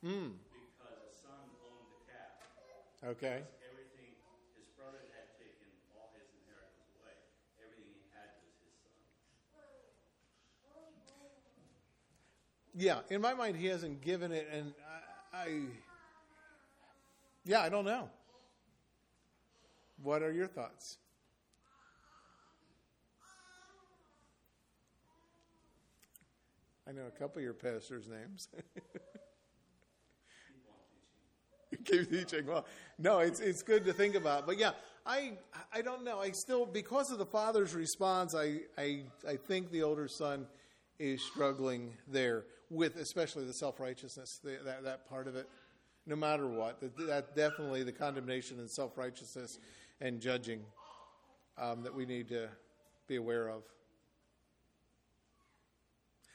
[0.00, 0.32] Hmm.
[0.56, 3.12] because the son owned the calf.
[3.12, 4.16] okay Everything,
[4.56, 7.16] his brother had taken all his inheritance away.
[7.60, 9.68] Everything he had was his son.
[12.74, 14.72] yeah in my mind he hasn't given it and
[15.34, 15.60] i, I
[17.44, 18.08] yeah i don't know
[20.02, 20.96] what are your thoughts
[26.88, 28.48] I know a couple of your pastors' names.
[31.98, 32.46] Keep teaching.
[32.46, 32.66] Well,
[32.98, 34.46] no, it's it's good to think about.
[34.46, 34.72] But yeah,
[35.06, 35.32] I
[35.72, 36.20] I don't know.
[36.20, 40.46] I still because of the father's response, I I I think the older son
[40.98, 45.48] is struggling there with especially the self righteousness that that part of it.
[46.06, 49.58] No matter what, that, that definitely the condemnation and self righteousness
[50.00, 50.60] and judging
[51.58, 52.48] um, that we need to
[53.06, 53.62] be aware of.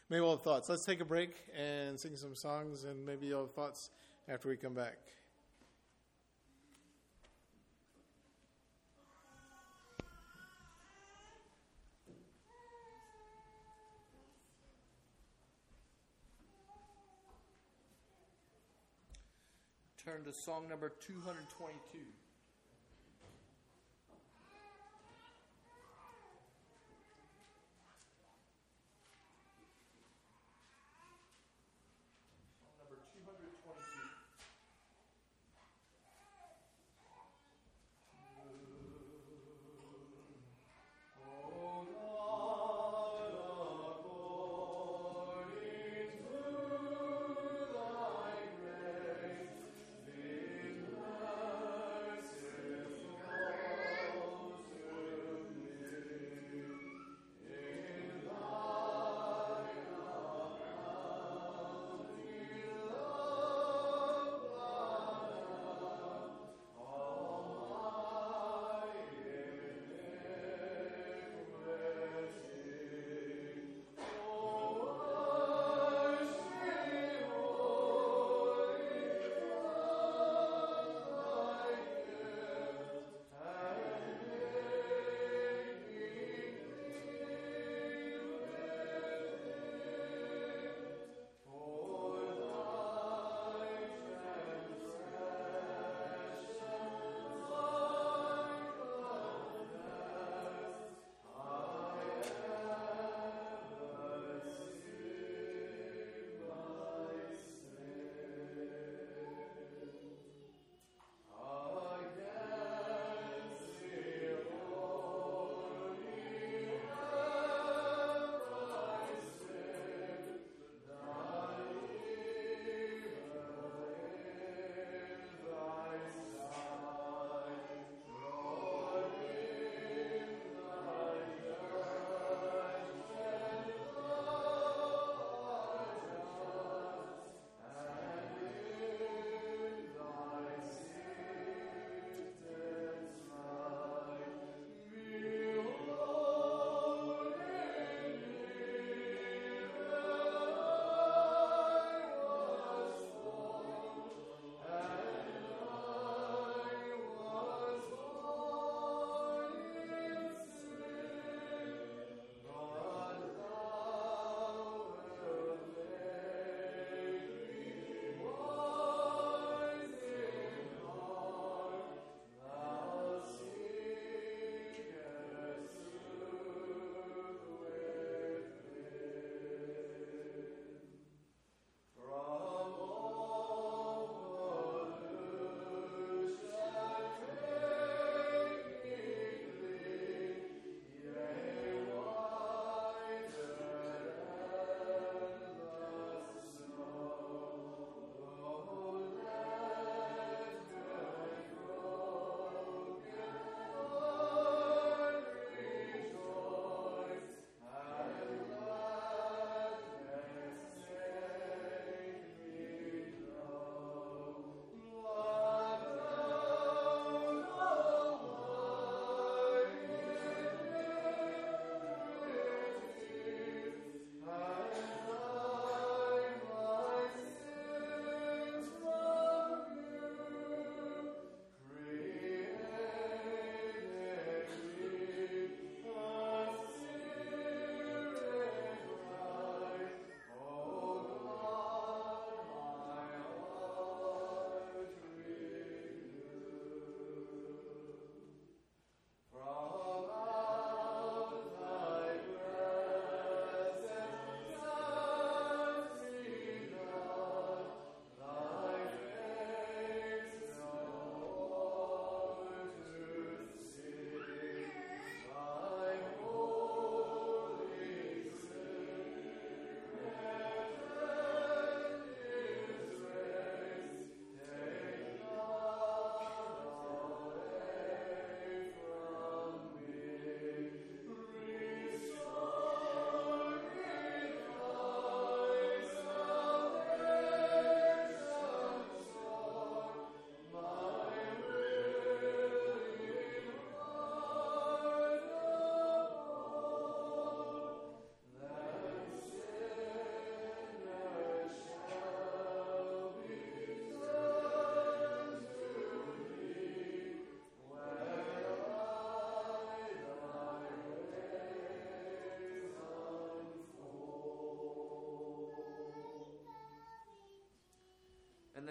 [0.10, 0.70] Maybe we'll have thoughts.
[0.70, 3.90] Let's take a break and sing some songs, and maybe you'll have thoughts
[4.28, 4.98] after we come back.
[20.06, 21.98] Turn to song number 222.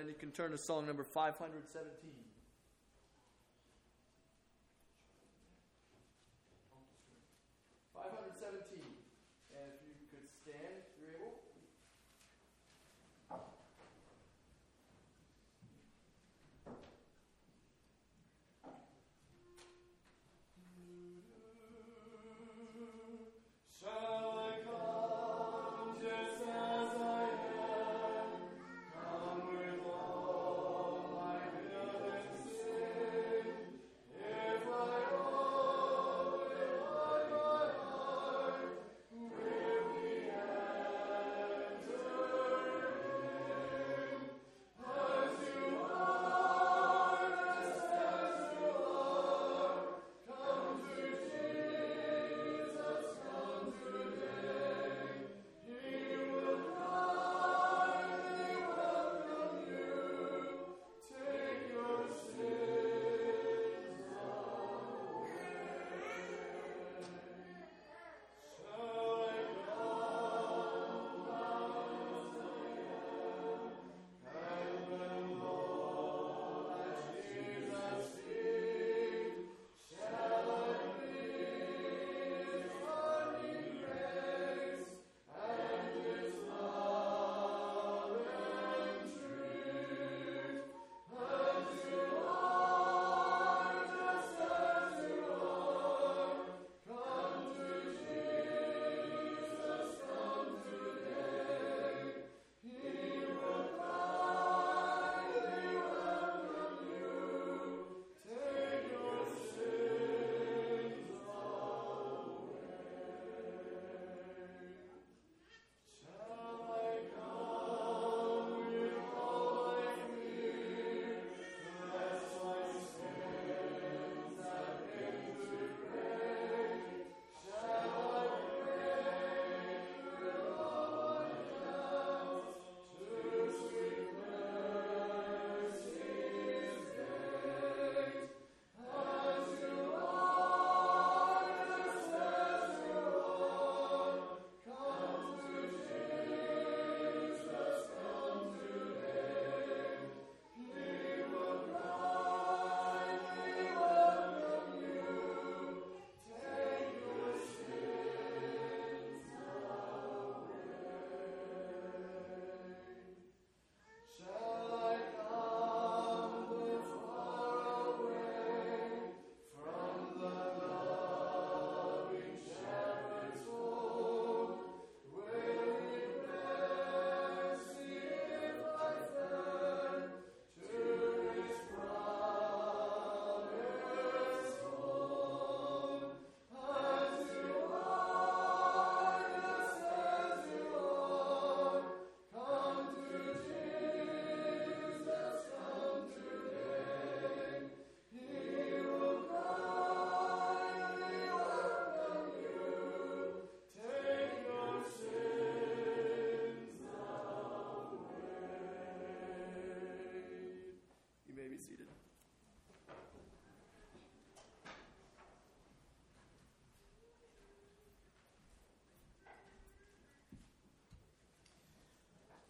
[0.08, 2.13] You can turn to song number 517.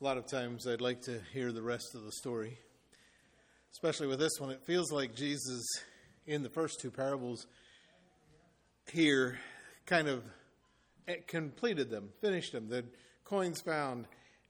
[0.05, 2.59] A lot of times I'd like to hear the rest of the story,
[3.73, 4.51] especially with this one.
[4.51, 5.65] It feels like Jesus,
[6.27, 7.47] in the first two parables,
[8.93, 9.39] here
[9.87, 10.23] kind of
[11.09, 12.69] eh, completed them, finished them.
[12.69, 12.85] The
[13.25, 14.07] coins found,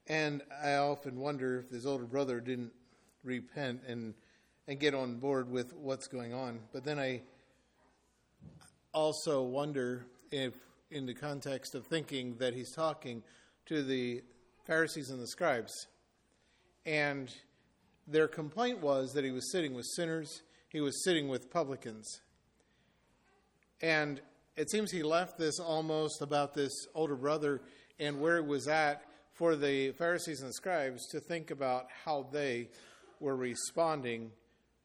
[0.07, 2.73] and I often wonder if his older brother didn't
[3.23, 4.13] repent and
[4.67, 6.59] and get on board with what's going on.
[6.73, 7.21] But then I
[8.93, 10.53] also wonder if,
[10.91, 13.23] in the context of thinking that he's talking
[13.67, 14.21] to the
[14.65, 15.87] Pharisees and the scribes,
[16.85, 17.33] and
[18.07, 22.21] their complaint was that he was sitting with sinners, he was sitting with publicans.
[23.81, 24.21] And
[24.55, 27.61] it seems he left this almost about this older brother
[27.99, 29.03] and where he was at
[29.33, 32.69] for the Pharisees and scribes to think about how they
[33.19, 34.31] were responding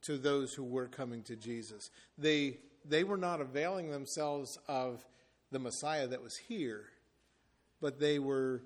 [0.03, 1.91] to those who were coming to Jesus.
[2.19, 5.05] They they were not availing themselves of
[5.51, 6.87] the Messiah that was here,
[7.81, 8.63] but they were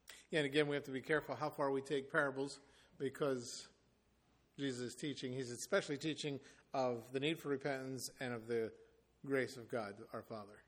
[0.09, 2.59] Yeah, and again, we have to be careful how far we take parables
[2.97, 3.67] because
[4.57, 5.33] Jesus is teaching.
[5.33, 6.39] He's especially teaching
[6.73, 8.71] of the need for repentance and of the
[9.25, 10.63] grace of God, our Father.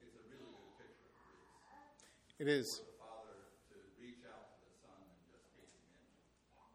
[0.00, 1.26] It's a really good picture of
[1.66, 2.38] grace.
[2.38, 2.78] It is.
[2.78, 3.36] for the father
[3.68, 6.08] to reach out to the son and just take him in.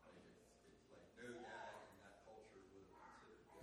[0.03, 3.55] Like it's, it's like no dad in that culture would have considered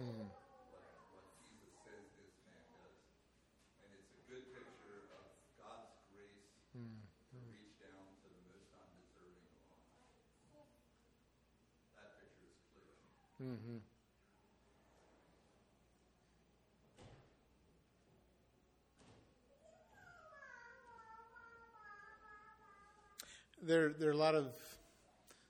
[0.72, 0.82] what,
[1.12, 2.96] what Jesus says this man does.
[3.84, 5.24] And it's a good picture of
[5.60, 9.52] God's grace to reach down to the most undeserving
[10.48, 10.72] of all.
[12.00, 12.96] That picture is clear.
[13.46, 13.76] Mm-hmm.
[23.62, 24.52] There, there are a lot of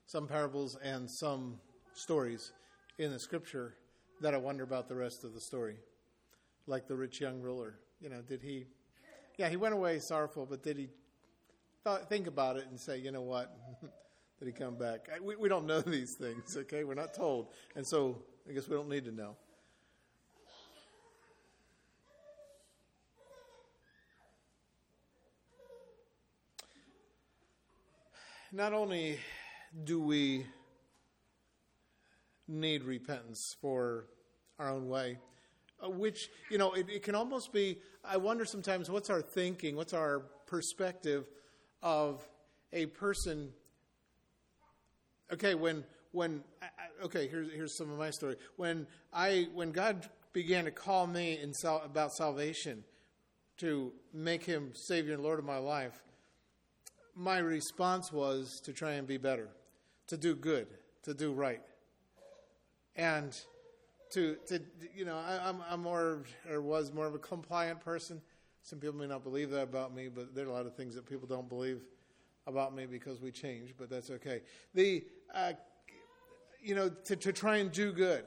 [0.05, 1.59] some parables and some
[1.93, 2.51] stories
[2.97, 3.75] in the scripture
[4.21, 5.75] that I wonder about the rest of the story,
[6.67, 7.75] like the rich young ruler.
[8.01, 8.65] You know, did he?
[9.37, 10.89] Yeah, he went away sorrowful, but did he
[12.09, 13.55] think about it and say, you know what?
[14.39, 15.09] did he come back?
[15.21, 16.83] We, we don't know these things, okay?
[16.83, 17.47] We're not told.
[17.75, 18.17] And so
[18.49, 19.35] I guess we don't need to know.
[28.53, 29.19] Not only
[29.83, 30.45] do we
[32.47, 34.05] need repentance for
[34.57, 35.17] our own way,
[35.83, 39.75] uh, which, you know, it, it can almost be, I wonder sometimes what's our thinking,
[39.75, 41.25] what's our perspective
[41.83, 42.25] of
[42.71, 43.49] a person
[45.31, 46.43] okay when when
[47.03, 48.35] okay here's here's some of my story.
[48.55, 52.83] When i when god began to call me in sal- about salvation
[53.57, 56.03] to make him savior and lord of my life
[57.15, 59.49] my response was to try and be better
[60.07, 60.67] to do good
[61.07, 61.61] to do right.
[62.97, 63.35] And
[64.11, 64.59] to to
[64.95, 68.21] you know I, I'm I'm more or was more of a compliant person.
[68.61, 70.95] Some people may not believe that about me, but there are a lot of things
[70.95, 71.79] that people don't believe
[72.47, 73.75] about me because we change.
[73.77, 74.41] But that's okay.
[74.73, 75.03] The
[75.35, 75.53] uh,
[76.61, 78.23] you know to to try and do good.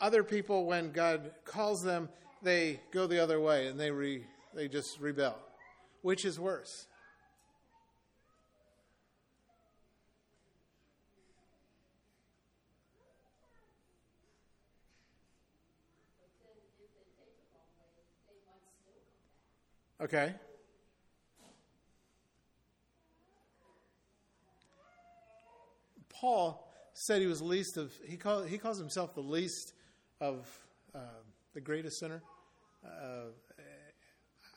[0.00, 2.08] Other people, when God calls them,
[2.42, 4.24] they go the other way and they re,
[4.54, 5.36] they just rebel.
[6.02, 6.86] Which is worse?
[16.20, 19.00] But then if they take the wrong way, they might still
[19.98, 20.28] come back.
[20.28, 20.34] Okay.
[26.24, 29.74] Paul said he was least of he call, he calls himself the least
[30.22, 30.48] of
[30.94, 31.00] uh,
[31.52, 32.22] the greatest sinner.
[32.82, 33.26] Uh,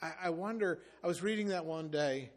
[0.02, 0.80] I, I wonder.
[1.04, 2.32] I was reading that one day,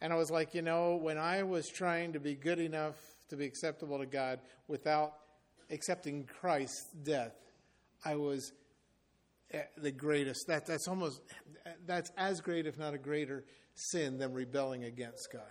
[0.00, 2.94] and I was like, you know, when I was trying to be good enough
[3.30, 4.38] to be acceptable to God
[4.68, 5.14] without
[5.68, 7.34] accepting Christ's death,
[8.04, 8.52] I was
[9.50, 10.46] eh, the greatest.
[10.46, 11.20] That, that's almost
[11.84, 13.42] that's as great, if not a greater,
[13.74, 15.50] sin than rebelling against God.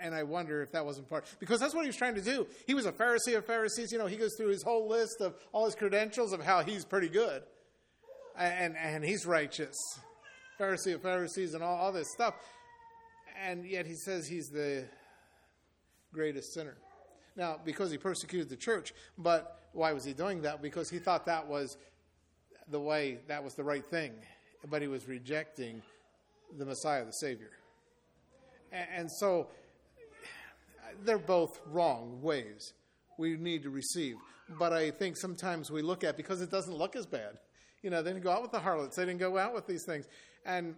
[0.00, 2.46] And I wonder if that wasn't part because that's what he was trying to do.
[2.66, 3.92] He was a Pharisee of Pharisees.
[3.92, 6.84] You know, he goes through his whole list of all his credentials of how he's
[6.84, 7.42] pretty good,
[8.36, 9.76] and and he's righteous,
[10.58, 12.34] Pharisee of Pharisees, and all, all this stuff.
[13.44, 14.86] And yet he says he's the
[16.12, 16.76] greatest sinner.
[17.36, 20.62] Now, because he persecuted the church, but why was he doing that?
[20.62, 21.76] Because he thought that was
[22.68, 24.12] the way, that was the right thing,
[24.70, 25.82] but he was rejecting
[26.58, 27.50] the Messiah, the Savior.
[28.72, 29.48] A- And so,
[31.04, 32.72] they're both wrong ways
[33.18, 34.16] we need to receive.
[34.58, 37.38] But I think sometimes we look at because it doesn't look as bad.
[37.82, 38.96] You know, they didn't go out with the harlots.
[38.96, 40.06] They didn't go out with these things.
[40.44, 40.76] And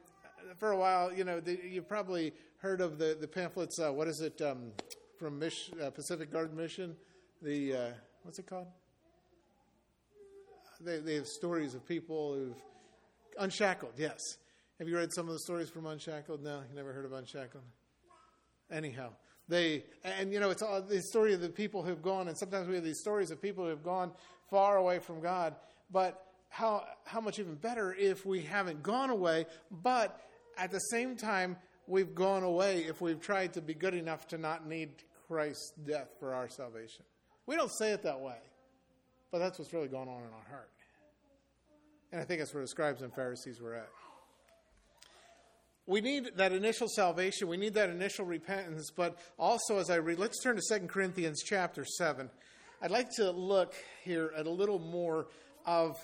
[0.59, 3.78] for a while, you know, the, you've probably heard of the the pamphlets.
[3.78, 4.72] Uh, what is it um,
[5.18, 6.96] from Mich- uh, Pacific Garden Mission?
[7.42, 7.90] The uh,
[8.22, 8.68] what's it called?
[10.80, 12.62] They, they have stories of people who've
[13.38, 13.92] unshackled.
[13.96, 14.38] Yes.
[14.78, 16.40] Have you read some of the stories from Unshackled?
[16.40, 17.64] No, you never heard of Unshackled.
[18.70, 19.11] Anyhow,
[19.49, 22.68] they and you know it's all the story of the people who've gone, and sometimes
[22.68, 24.12] we have these stories of people who've gone
[24.51, 25.55] far away from God.
[25.90, 30.20] But how how much even better if we haven't gone away, but
[30.57, 34.38] at the same time we've gone away if we've tried to be good enough to
[34.38, 34.90] not need
[35.26, 37.05] Christ's death for our salvation.
[37.46, 38.36] We don't say it that way,
[39.30, 40.70] but that's what's really going on in our heart.
[42.12, 43.88] And I think that's where the scribes and Pharisees were at.
[45.89, 47.49] We need that initial salvation.
[47.49, 48.91] We need that initial repentance.
[48.95, 52.28] But also, as I read, let's turn to 2 Corinthians chapter 7.
[52.82, 53.74] I'd like to look
[54.05, 55.28] here at a little more
[55.64, 55.97] of.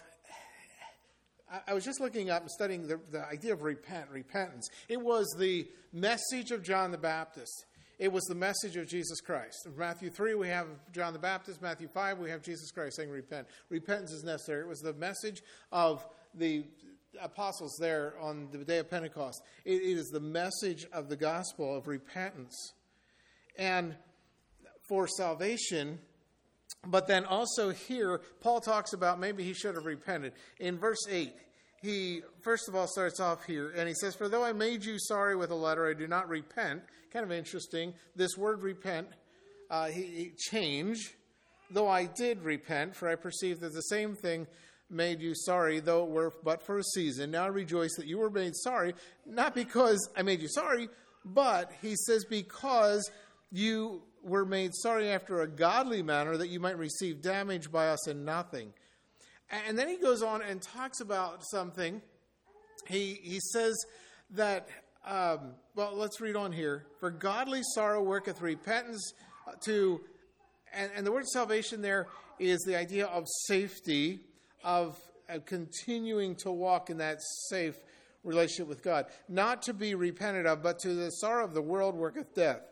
[1.68, 4.70] I was just looking up and studying the, the idea of repent, repentance.
[4.89, 7.66] It was the message of John the Baptist.
[7.99, 9.66] It was the message of Jesus Christ.
[9.66, 11.61] In Matthew 3, we have John the Baptist.
[11.61, 13.47] Matthew 5, we have Jesus Christ saying, Repent.
[13.68, 14.62] Repentance is necessary.
[14.62, 16.05] It was the message of
[16.35, 16.64] the
[17.20, 19.42] apostles there on the day of Pentecost.
[19.64, 22.72] it, it is the message of the gospel of repentance
[23.56, 23.94] and
[24.88, 25.98] for salvation.
[26.86, 30.32] But then also here, Paul talks about maybe he should have repented.
[30.60, 31.32] In verse 8,
[31.82, 34.98] he first of all starts off here and he says, For though I made you
[34.98, 36.82] sorry with a letter, I do not repent.
[37.12, 37.94] Kind of interesting.
[38.16, 39.08] This word repent,
[39.70, 41.14] uh, he, he change.
[41.70, 44.46] Though I did repent, for I perceived that the same thing
[44.91, 47.30] made you sorry, though it were but for a season.
[47.30, 48.95] Now I rejoice that you were made sorry,
[49.26, 50.89] not because I made you sorry,
[51.24, 53.11] but he says, because
[53.51, 58.09] you were made sorry after a godly manner, that you might receive damage by us
[58.09, 58.72] in nothing.
[59.66, 62.01] And then he goes on and talks about something.
[62.87, 63.74] He, he says
[64.30, 64.68] that,
[65.07, 66.87] um, well, let's read on here.
[66.99, 69.12] For godly sorrow worketh repentance
[69.64, 70.01] to,
[70.72, 72.09] and, and the word salvation there
[72.39, 74.20] is the idea of safety
[74.64, 74.98] of
[75.28, 77.76] uh, continuing to walk in that safe
[78.24, 79.06] relationship with God.
[79.28, 82.62] Not to be repented of, but to the sorrow of the world worketh death.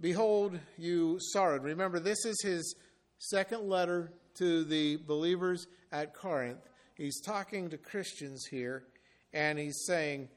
[0.00, 1.62] Behold, you sorrowed.
[1.62, 2.74] Remember, this is his
[3.18, 6.68] second letter to the believers at Corinth.
[6.96, 8.84] He's talking to Christians here,
[9.32, 10.28] and he's saying,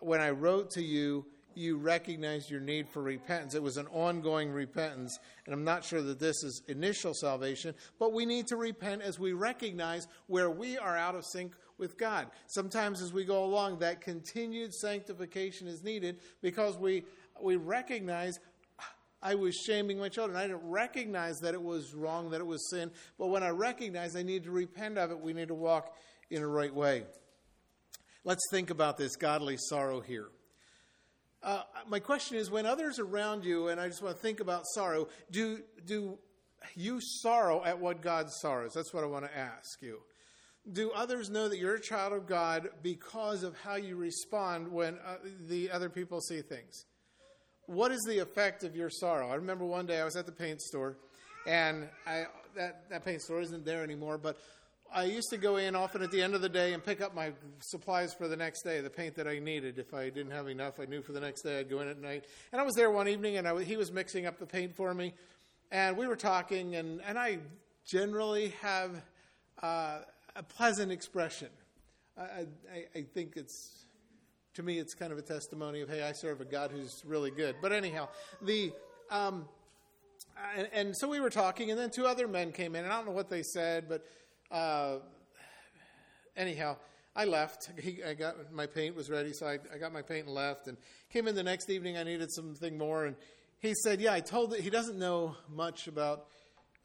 [0.00, 1.26] When I wrote to you,
[1.58, 3.54] you recognized your need for repentance.
[3.54, 5.18] It was an ongoing repentance.
[5.44, 9.18] And I'm not sure that this is initial salvation, but we need to repent as
[9.18, 12.28] we recognize where we are out of sync with God.
[12.46, 17.04] Sometimes as we go along, that continued sanctification is needed because we,
[17.40, 18.38] we recognize
[19.20, 20.38] I was shaming my children.
[20.38, 22.90] I didn't recognize that it was wrong, that it was sin.
[23.18, 25.94] But when I recognize I need to repent of it, we need to walk
[26.30, 27.04] in a right way.
[28.24, 30.28] Let's think about this godly sorrow here.
[31.42, 34.66] Uh, my question is when others around you, and I just want to think about
[34.66, 36.18] sorrow, do, do
[36.74, 38.72] you sorrow at what God sorrows?
[38.74, 40.00] That's what I want to ask you.
[40.70, 44.98] Do others know that you're a child of God because of how you respond when
[45.06, 45.16] uh,
[45.48, 46.84] the other people see things?
[47.66, 49.30] What is the effect of your sorrow?
[49.30, 50.98] I remember one day I was at the paint store,
[51.46, 52.24] and I,
[52.56, 54.38] that, that paint store isn't there anymore, but
[54.94, 57.14] I used to go in often at the end of the day and pick up
[57.14, 59.78] my supplies for the next day, the paint that I needed.
[59.78, 62.00] If I didn't have enough, I knew for the next day I'd go in at
[62.00, 62.24] night.
[62.52, 64.94] And I was there one evening, and I, he was mixing up the paint for
[64.94, 65.12] me,
[65.70, 67.38] and we were talking, and, and I
[67.84, 68.90] generally have
[69.62, 69.98] uh,
[70.36, 71.48] a pleasant expression.
[72.16, 72.46] I, I,
[72.94, 73.86] I think it's,
[74.54, 77.30] to me, it's kind of a testimony of, hey, I serve a God who's really
[77.30, 77.56] good.
[77.60, 78.08] But anyhow,
[78.42, 78.72] the.
[79.10, 79.48] Um,
[80.56, 82.96] and, and so we were talking, and then two other men came in, and I
[82.96, 84.04] don't know what they said, but
[84.50, 84.96] uh,
[86.36, 86.76] anyhow,
[87.14, 87.70] I left.
[87.82, 90.68] He, I got my paint was ready, so I, I, got my paint and left.
[90.68, 90.76] And
[91.12, 91.96] came in the next evening.
[91.96, 93.16] I needed something more, and
[93.60, 96.26] he said, "Yeah, I told that he doesn't know much about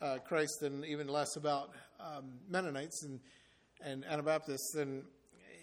[0.01, 3.19] uh, Christ, and even less about um, Mennonites and
[3.83, 5.03] and Anabaptists." And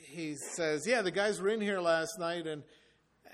[0.06, 2.62] he says, "Yeah, the guys were in here last night, and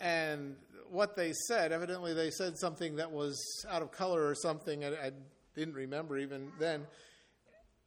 [0.01, 0.57] and
[0.91, 4.85] what they said, evidently they said something that was out of color or something.
[4.85, 5.11] I, I
[5.55, 6.87] didn't remember even then."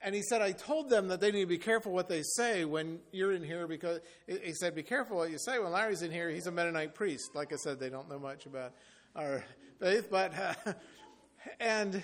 [0.02, 2.64] And he said, I told them that they need to be careful what they say
[2.64, 5.60] when you're in here because he said, Be careful what you say.
[5.60, 7.36] When Larry's in here, he's a Mennonite priest.
[7.36, 8.74] Like I said, they don't know much about
[9.16, 9.44] our
[9.80, 10.74] faith, but, uh,
[11.60, 12.02] and,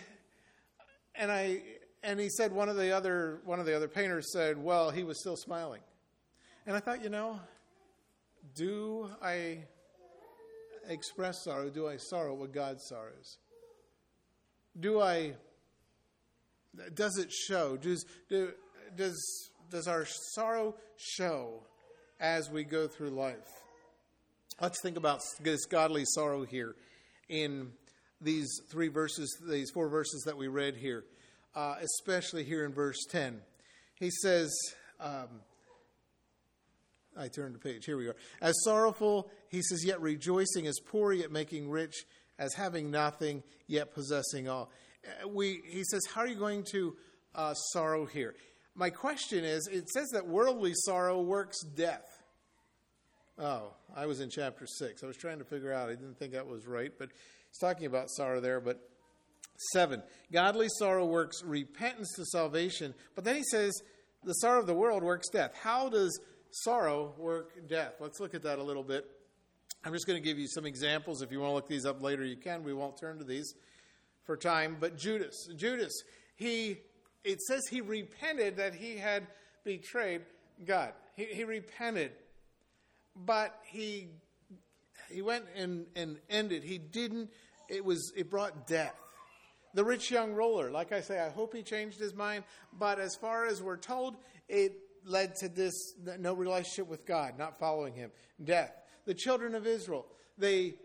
[1.15, 1.61] and I,
[2.03, 5.03] and he said, one of the other, one of the other painters said, Well, he
[5.03, 5.81] was still smiling.
[6.67, 7.39] And I thought, you know,
[8.55, 9.59] do I,
[10.89, 11.69] express sorrow?
[11.69, 13.37] Do I sorrow what God sorrows?
[14.79, 15.33] Do I,
[16.93, 17.77] does it show?
[17.77, 18.51] Does, do,
[18.95, 21.63] does, does our sorrow show
[22.19, 23.49] as we go through life?
[24.61, 26.75] Let's think about this godly sorrow here
[27.27, 27.71] in
[28.21, 31.03] these three verses, these four verses that we read here,
[31.55, 33.41] uh, especially here in verse 10.
[33.95, 34.53] He says,
[34.99, 35.27] um,
[37.17, 37.85] I turned the page.
[37.85, 38.15] Here we are.
[38.41, 42.05] As sorrowful, he says, yet rejoicing, as poor, yet making rich,
[42.37, 44.69] as having nothing, yet possessing all.
[45.05, 46.95] Uh, we, he says, How are you going to
[47.33, 48.35] uh, sorrow here?
[48.75, 52.05] My question is it says that worldly sorrow works death.
[53.37, 55.03] Oh, I was in chapter 6.
[55.03, 55.89] I was trying to figure out.
[55.89, 57.09] I didn't think that was right, but
[57.49, 58.59] he's talking about sorrow there.
[58.59, 58.79] But
[59.73, 60.01] 7.
[60.31, 62.93] Godly sorrow works repentance to salvation.
[63.13, 63.73] But then he says,
[64.23, 65.53] the sorrow of the world works death.
[65.61, 67.95] How does sorrow work death?
[67.99, 69.05] Let's look at that a little bit.
[69.83, 71.21] I'm just going to give you some examples.
[71.21, 72.63] If you want to look these up later, you can.
[72.63, 73.53] We won't turn to these
[74.25, 74.77] for time.
[74.79, 76.03] But Judas, Judas,
[76.35, 76.79] he
[77.23, 79.27] it says he repented that he had
[79.63, 80.21] betrayed
[80.63, 80.93] God.
[81.15, 82.11] He, he repented,
[83.15, 84.09] but he
[85.09, 86.63] he went and, and ended.
[86.63, 87.29] He didn't.
[87.69, 88.95] It was it brought death.
[89.73, 92.45] The rich young ruler, like I say, I hope he changed his mind.
[92.77, 94.15] But as far as we're told,
[94.47, 94.73] it
[95.05, 95.73] led to this
[96.19, 98.11] no relationship with God, not following him,
[98.43, 98.71] death.
[99.05, 100.05] The children of Israel,
[100.37, 100.75] they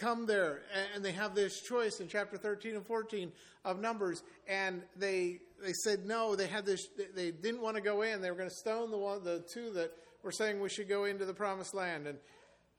[0.00, 0.62] come there
[0.94, 3.30] and they have this choice in chapter 13 and 14
[3.66, 8.00] of numbers and they they said no they had this they didn't want to go
[8.00, 9.92] in they were going to stone the one the two that
[10.22, 12.18] were saying we should go into the promised land and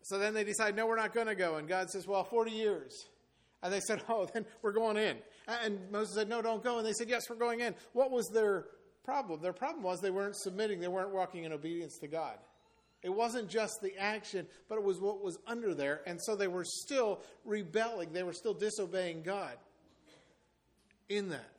[0.02, 2.52] so then they decide no we're not going to go and god says well 40
[2.52, 3.08] years.
[3.64, 5.18] And they said oh then we're going in.
[5.48, 7.76] And moses said no don't go and they said yes we're going in.
[7.94, 8.66] What was their
[9.04, 9.42] problem?
[9.42, 12.38] Their problem was they weren't submitting they weren't walking in obedience to god
[13.04, 16.02] it wasn't just the action, but it was what was under there.
[16.06, 18.14] And so they were still rebelling.
[18.14, 19.58] They were still disobeying God
[21.10, 21.50] in that.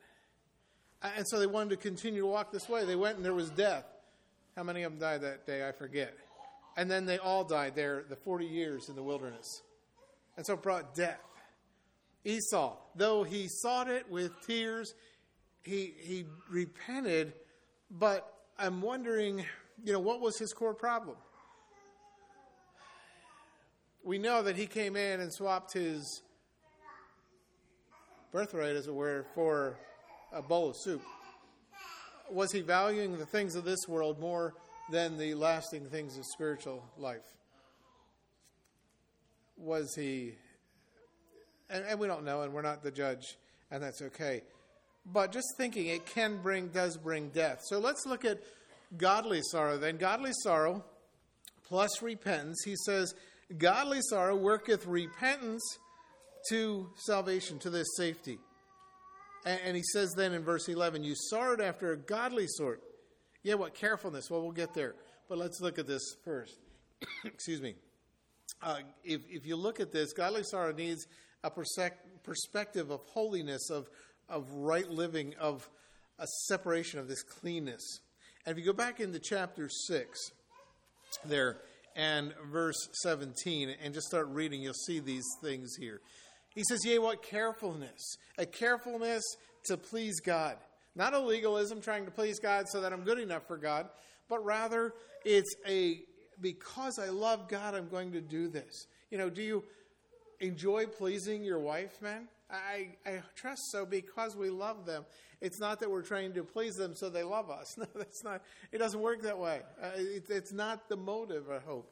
[1.02, 2.84] And so they wanted to continue to walk this way.
[2.84, 3.84] They went and there was death.
[4.54, 5.66] How many of them died that day?
[5.66, 6.14] I forget.
[6.76, 9.62] And then they all died there, the 40 years in the wilderness.
[10.36, 11.20] And so it brought death.
[12.24, 14.94] Esau, though he sought it with tears,
[15.62, 17.32] he, he repented,
[17.90, 19.44] but I'm wondering,
[19.84, 21.16] you know, what was his core problem?
[24.04, 26.22] We know that he came in and swapped his
[28.32, 29.76] birthright, as it were, for
[30.32, 31.02] a bowl of soup.
[32.30, 34.54] Was he valuing the things of this world more
[34.90, 37.36] than the lasting things of spiritual life?
[39.56, 40.34] Was he,
[41.70, 43.36] and, and we don't know, and we're not the judge,
[43.70, 44.42] and that's okay.
[45.04, 47.60] But just thinking, it can bring, does bring death.
[47.68, 48.38] So let's look at
[48.96, 49.96] godly sorrow then.
[49.96, 50.84] Godly sorrow
[51.64, 52.62] plus repentance.
[52.64, 53.14] He says,
[53.58, 55.62] Godly sorrow worketh repentance
[56.48, 58.38] to salvation, to this safety.
[59.44, 62.82] And, and, he says then in verse 11, You sorrowed after a godly sort.
[63.42, 64.30] Yeah, what carefulness?
[64.30, 64.94] Well, we'll get there.
[65.28, 66.58] But let's look at this first.
[67.24, 67.74] Excuse me.
[68.62, 71.06] Uh, if, if you look at this, godly sorrow needs
[71.42, 71.50] a
[72.22, 73.88] perspective of holiness, of,
[74.28, 75.68] of right living, of
[76.18, 78.00] a separation of this cleanness.
[78.46, 80.30] And if you go back into chapter 6,
[81.24, 81.58] there,
[81.96, 86.00] and verse 17 and just start reading, you'll see these things here.
[86.54, 88.16] He says, Yea, what carefulness?
[88.38, 89.22] A carefulness
[89.64, 90.56] to please God.
[90.94, 93.88] Not a legalism trying to please God so that I'm good enough for God,
[94.28, 94.92] but rather
[95.24, 96.00] it's a
[96.40, 98.86] because I love God, I'm going to do this.
[99.10, 99.64] You know, do you
[100.40, 102.28] enjoy pleasing your wife, man?
[102.52, 105.04] I, I trust so because we love them.
[105.40, 107.76] It's not that we're trying to please them so they love us.
[107.78, 108.42] No, that's not.
[108.70, 109.62] It doesn't work that way.
[109.82, 111.50] Uh, it, it's not the motive.
[111.50, 111.90] I hope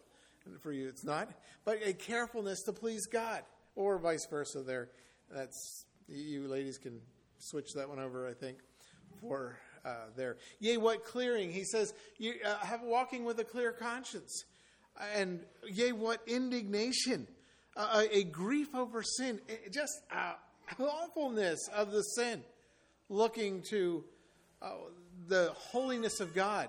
[0.61, 1.28] for you, it's not.
[1.64, 3.42] But a carefulness to please God,
[3.74, 4.62] or vice versa.
[4.62, 4.88] There,
[5.30, 7.00] that's you ladies can
[7.38, 8.28] switch that one over.
[8.28, 8.58] I think
[9.20, 10.36] for uh, there.
[10.58, 11.52] Yea, what clearing?
[11.52, 14.44] He says, you uh, have walking with a clear conscience,
[15.14, 17.26] and yea, what indignation,
[17.76, 19.40] uh, a grief over sin,
[19.70, 20.34] just uh,
[20.78, 22.42] awfulness of the sin,
[23.08, 24.04] looking to
[24.62, 24.72] uh,
[25.28, 26.68] the holiness of God,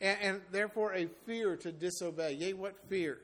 [0.00, 2.34] and, and, therefore a fear to disobey.
[2.34, 3.18] Yea, what fear?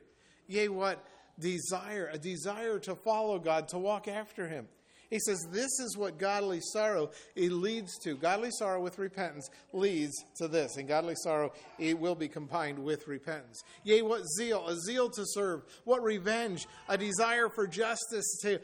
[0.47, 1.03] Yea, what
[1.39, 2.09] desire?
[2.11, 4.67] A desire to follow God, to walk after Him.
[5.13, 8.17] He says this is what godly sorrow it leads to.
[8.17, 13.07] Godly sorrow with repentance leads to this, and godly sorrow it will be combined with
[13.07, 13.61] repentance.
[13.83, 14.67] Yea, what zeal?
[14.67, 15.65] A zeal to serve.
[15.83, 16.65] What revenge?
[16.89, 18.59] A desire for justice to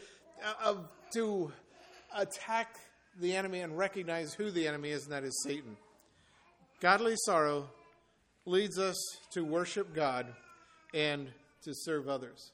[0.64, 0.76] uh,
[1.14, 1.52] to
[2.16, 2.76] attack
[3.20, 5.78] the enemy and recognize who the enemy is, and that is Satan.
[6.80, 7.70] Godly sorrow
[8.46, 8.98] leads us
[9.32, 10.28] to worship God
[10.94, 11.30] and
[11.64, 12.52] to serve others.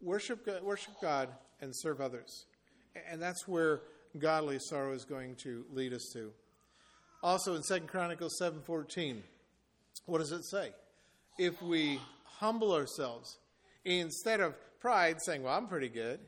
[0.00, 1.28] worship God, worship God
[1.60, 2.46] and serve others.
[3.10, 3.82] And that's where
[4.18, 6.30] godly sorrow is going to lead us to.
[7.22, 9.22] Also in 2 Chronicles 7:14,
[10.06, 10.72] what does it say?
[11.38, 13.38] If we humble ourselves
[13.84, 16.20] instead of pride saying, "Well, I'm pretty good,"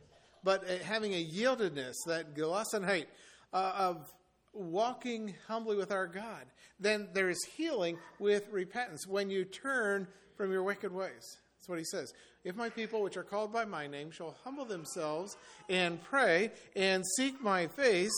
[0.45, 3.07] but uh, having a yieldedness, that gelassenheit
[3.53, 4.13] uh, of
[4.53, 6.47] walking humbly with our God,
[6.81, 11.39] then there is healing with repentance when you turn from your wicked ways.
[11.59, 12.13] That's what he says.
[12.45, 15.37] If my people, which are called by my name, shall humble themselves
[15.69, 18.17] and pray and seek my face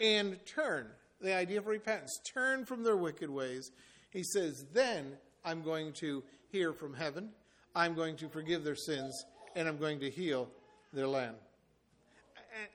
[0.00, 0.86] and turn,
[1.20, 3.70] the idea of repentance, turn from their wicked ways,
[4.10, 5.12] he says, then
[5.44, 7.30] I'm going to hear from heaven,
[7.74, 9.24] I'm going to forgive their sins,
[9.56, 10.48] and I'm going to heal
[10.92, 11.36] their land.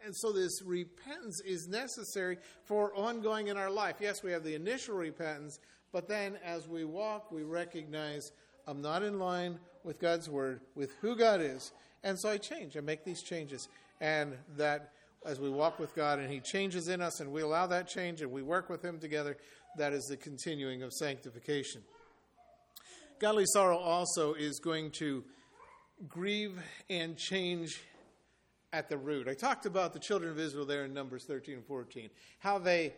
[0.03, 3.97] And so this repentance is necessary for ongoing in our life.
[3.99, 5.59] Yes, we have the initial repentance,
[5.91, 8.31] but then as we walk, we recognize
[8.67, 11.71] I'm not in line with God's word, with who God is.
[12.03, 12.75] And so I change.
[12.75, 13.69] I make these changes.
[14.01, 14.91] And that
[15.25, 18.21] as we walk with God and He changes in us and we allow that change
[18.21, 19.37] and we work with Him together,
[19.77, 21.81] that is the continuing of sanctification.
[23.19, 25.23] Godly sorrow also is going to
[26.07, 27.81] grieve and change
[28.71, 29.27] at the root.
[29.27, 32.93] I talked about the children of Israel there in Numbers 13 and 14, how they,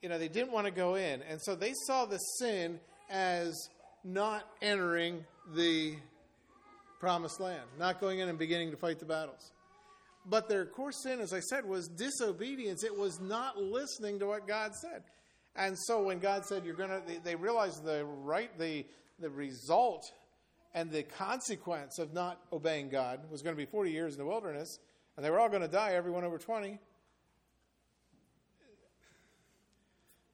[0.00, 1.22] you know, they didn't want to go in.
[1.22, 3.54] And so they saw the sin as
[4.02, 5.94] not entering the
[6.98, 9.52] promised land, not going in and beginning to fight the battles.
[10.26, 12.82] But their core sin, as I said, was disobedience.
[12.82, 15.02] It was not listening to what God said.
[15.54, 18.86] And so when God said, you're going to, they, they realized the right, the,
[19.18, 20.12] the result
[20.74, 24.26] and the consequence of not obeying God was going to be 40 years in the
[24.26, 24.78] wilderness,
[25.16, 26.78] and they were all going to die, everyone over 20.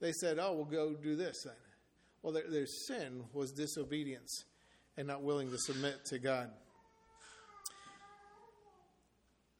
[0.00, 1.54] They said, oh, we'll go do this then.
[2.22, 4.44] Well, their, their sin was disobedience
[4.96, 6.50] and not willing to submit to God.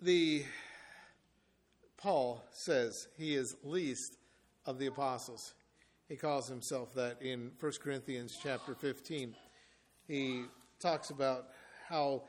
[0.00, 0.44] The
[1.96, 4.16] Paul says he is least
[4.64, 5.54] of the apostles.
[6.08, 9.34] He calls himself that in 1 Corinthians chapter 15.
[10.06, 10.44] He
[10.80, 11.48] talks about
[11.86, 12.22] how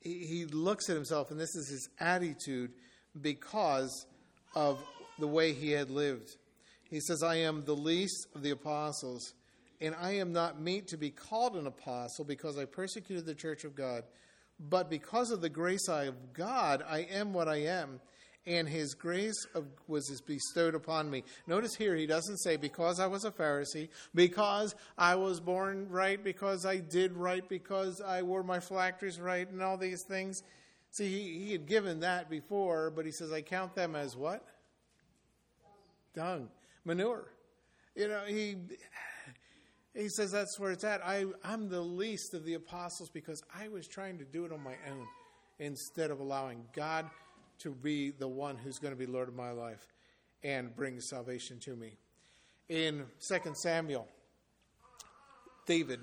[0.00, 2.72] he, he looks at himself, and this is his attitude
[3.20, 4.06] because
[4.54, 4.82] of
[5.18, 6.36] the way he had lived.
[6.88, 9.34] He says, I am the least of the apostles,
[9.82, 13.64] and I am not meet to be called an apostle because I persecuted the church
[13.64, 14.04] of God.
[14.58, 18.00] But because of the grace I of God, I am what I am
[18.46, 21.24] and his grace of, was bestowed upon me.
[21.46, 26.22] Notice here, he doesn't say, because I was a Pharisee, because I was born right,
[26.22, 30.42] because I did right, because I wore my phylacteries right, and all these things.
[30.90, 34.46] See, he, he had given that before, but he says, I count them as what?
[36.14, 36.48] Dung.
[36.84, 37.32] Manure.
[37.96, 38.56] You know, he.
[39.96, 41.06] He says that's where it's at.
[41.06, 44.60] I, I'm the least of the apostles because I was trying to do it on
[44.60, 45.06] my own
[45.60, 47.08] instead of allowing God
[47.60, 49.86] to be the one who's going to be Lord of my life
[50.42, 51.96] and bring salvation to me.
[52.68, 54.06] In 2 Samuel,
[55.66, 56.00] David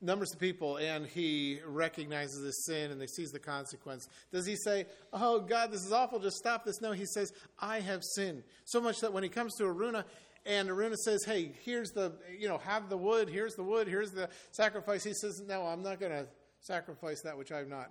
[0.00, 4.08] numbers the people and he recognizes the sin and he sees the consequence.
[4.30, 6.80] Does he say, Oh God, this is awful, just stop this?
[6.80, 8.42] No, he says, I have sinned.
[8.64, 10.04] So much that when he comes to Araunah
[10.44, 14.12] and Araunah says, Hey, here's the, you know, have the wood, here's the wood, here's
[14.12, 16.26] the sacrifice, he says, No, I'm not going to
[16.60, 17.90] sacrifice that which I've not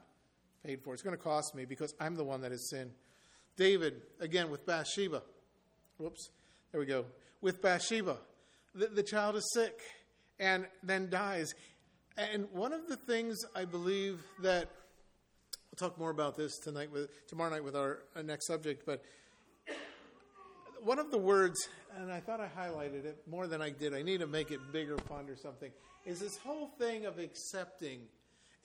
[0.66, 0.94] paid for.
[0.94, 2.92] It's going to cost me because I'm the one that has sinned.
[3.58, 5.22] David, again, with Bathsheba.
[5.98, 6.30] Whoops,
[6.72, 7.06] there we go.
[7.42, 8.18] With Bathsheba,
[8.74, 9.80] the, the child is sick
[10.40, 11.54] and then dies.
[12.18, 14.70] And one of the things I believe that
[15.72, 19.04] we'll talk more about this tonight with tomorrow night with our, our next subject, but
[20.84, 23.94] one of the words, and I thought I highlighted it more than I did.
[23.94, 25.72] I need to make it bigger font or something.
[26.06, 28.02] Is this whole thing of accepting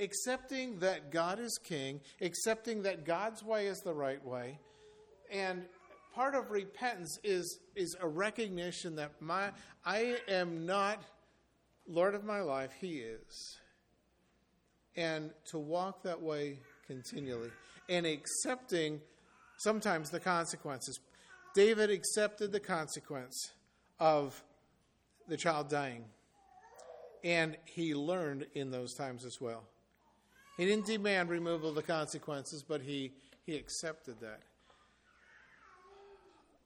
[0.01, 4.59] accepting that God is king, accepting that God's way is the right way.
[5.31, 5.65] And
[6.15, 9.51] part of repentance is, is a recognition that my,
[9.85, 11.03] I am not
[11.87, 13.59] Lord of my life, He is.
[14.97, 17.51] And to walk that way continually
[17.89, 19.01] and accepting
[19.59, 20.99] sometimes the consequences.
[21.55, 23.53] David accepted the consequence
[23.99, 24.43] of
[25.29, 26.05] the child dying,
[27.23, 29.65] and he learned in those times as well.
[30.57, 33.13] He didn't demand removal of the consequences, but he,
[33.47, 34.41] he accepted that.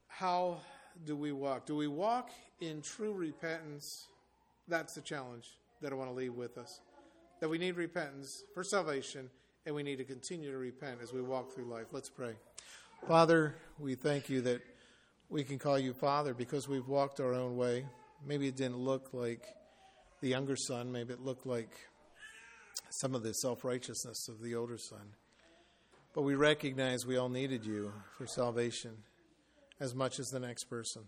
[0.09, 0.59] How
[1.05, 1.67] do we walk?
[1.67, 2.31] Do we walk
[2.61, 4.07] in true repentance?
[4.69, 5.49] That's the challenge
[5.81, 6.81] that I want to leave with us.
[7.41, 9.29] That we need repentance for salvation,
[9.67, 11.87] and we need to continue to repent as we walk through life.
[11.93, 12.35] Let's pray.
[13.07, 14.63] Father, we thank you that
[15.29, 17.85] we can call you Father because we've walked our own way.
[18.27, 19.45] Maybe it didn't look like
[20.21, 21.71] the younger son, maybe it looked like
[22.91, 25.15] some of the self righteousness of the older son.
[26.15, 28.93] But we recognize we all needed you for salvation
[29.81, 31.03] as much as the next person.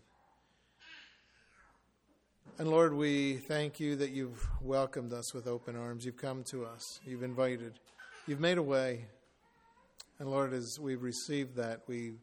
[2.58, 6.04] And Lord, we thank you that you've welcomed us with open arms.
[6.04, 7.74] You've come to us, you've invited,
[8.26, 9.04] you've made a way.
[10.18, 12.14] And Lord, as we've received that, we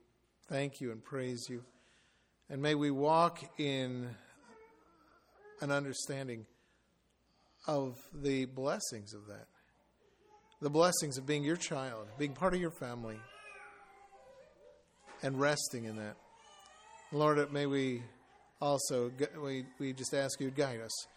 [0.49, 1.63] thank you and praise you.
[2.49, 4.09] And may we walk in
[5.61, 6.45] an understanding
[7.66, 9.47] of the blessings of that.
[10.61, 13.18] The blessings of being your child, being part of your family,
[15.22, 16.16] and resting in that.
[17.11, 18.01] Lord, may we
[18.61, 19.11] also,
[19.41, 21.07] we, we just ask you to guide us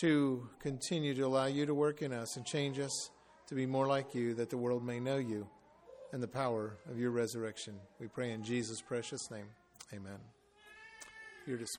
[0.00, 3.10] to continue to allow you to work in us and change us
[3.48, 5.46] to be more like you, that the world may know you
[6.12, 7.74] and the power of your resurrection.
[7.98, 9.46] We pray in Jesus' precious name.
[9.92, 10.18] Amen.
[11.46, 11.78] You're dismissed.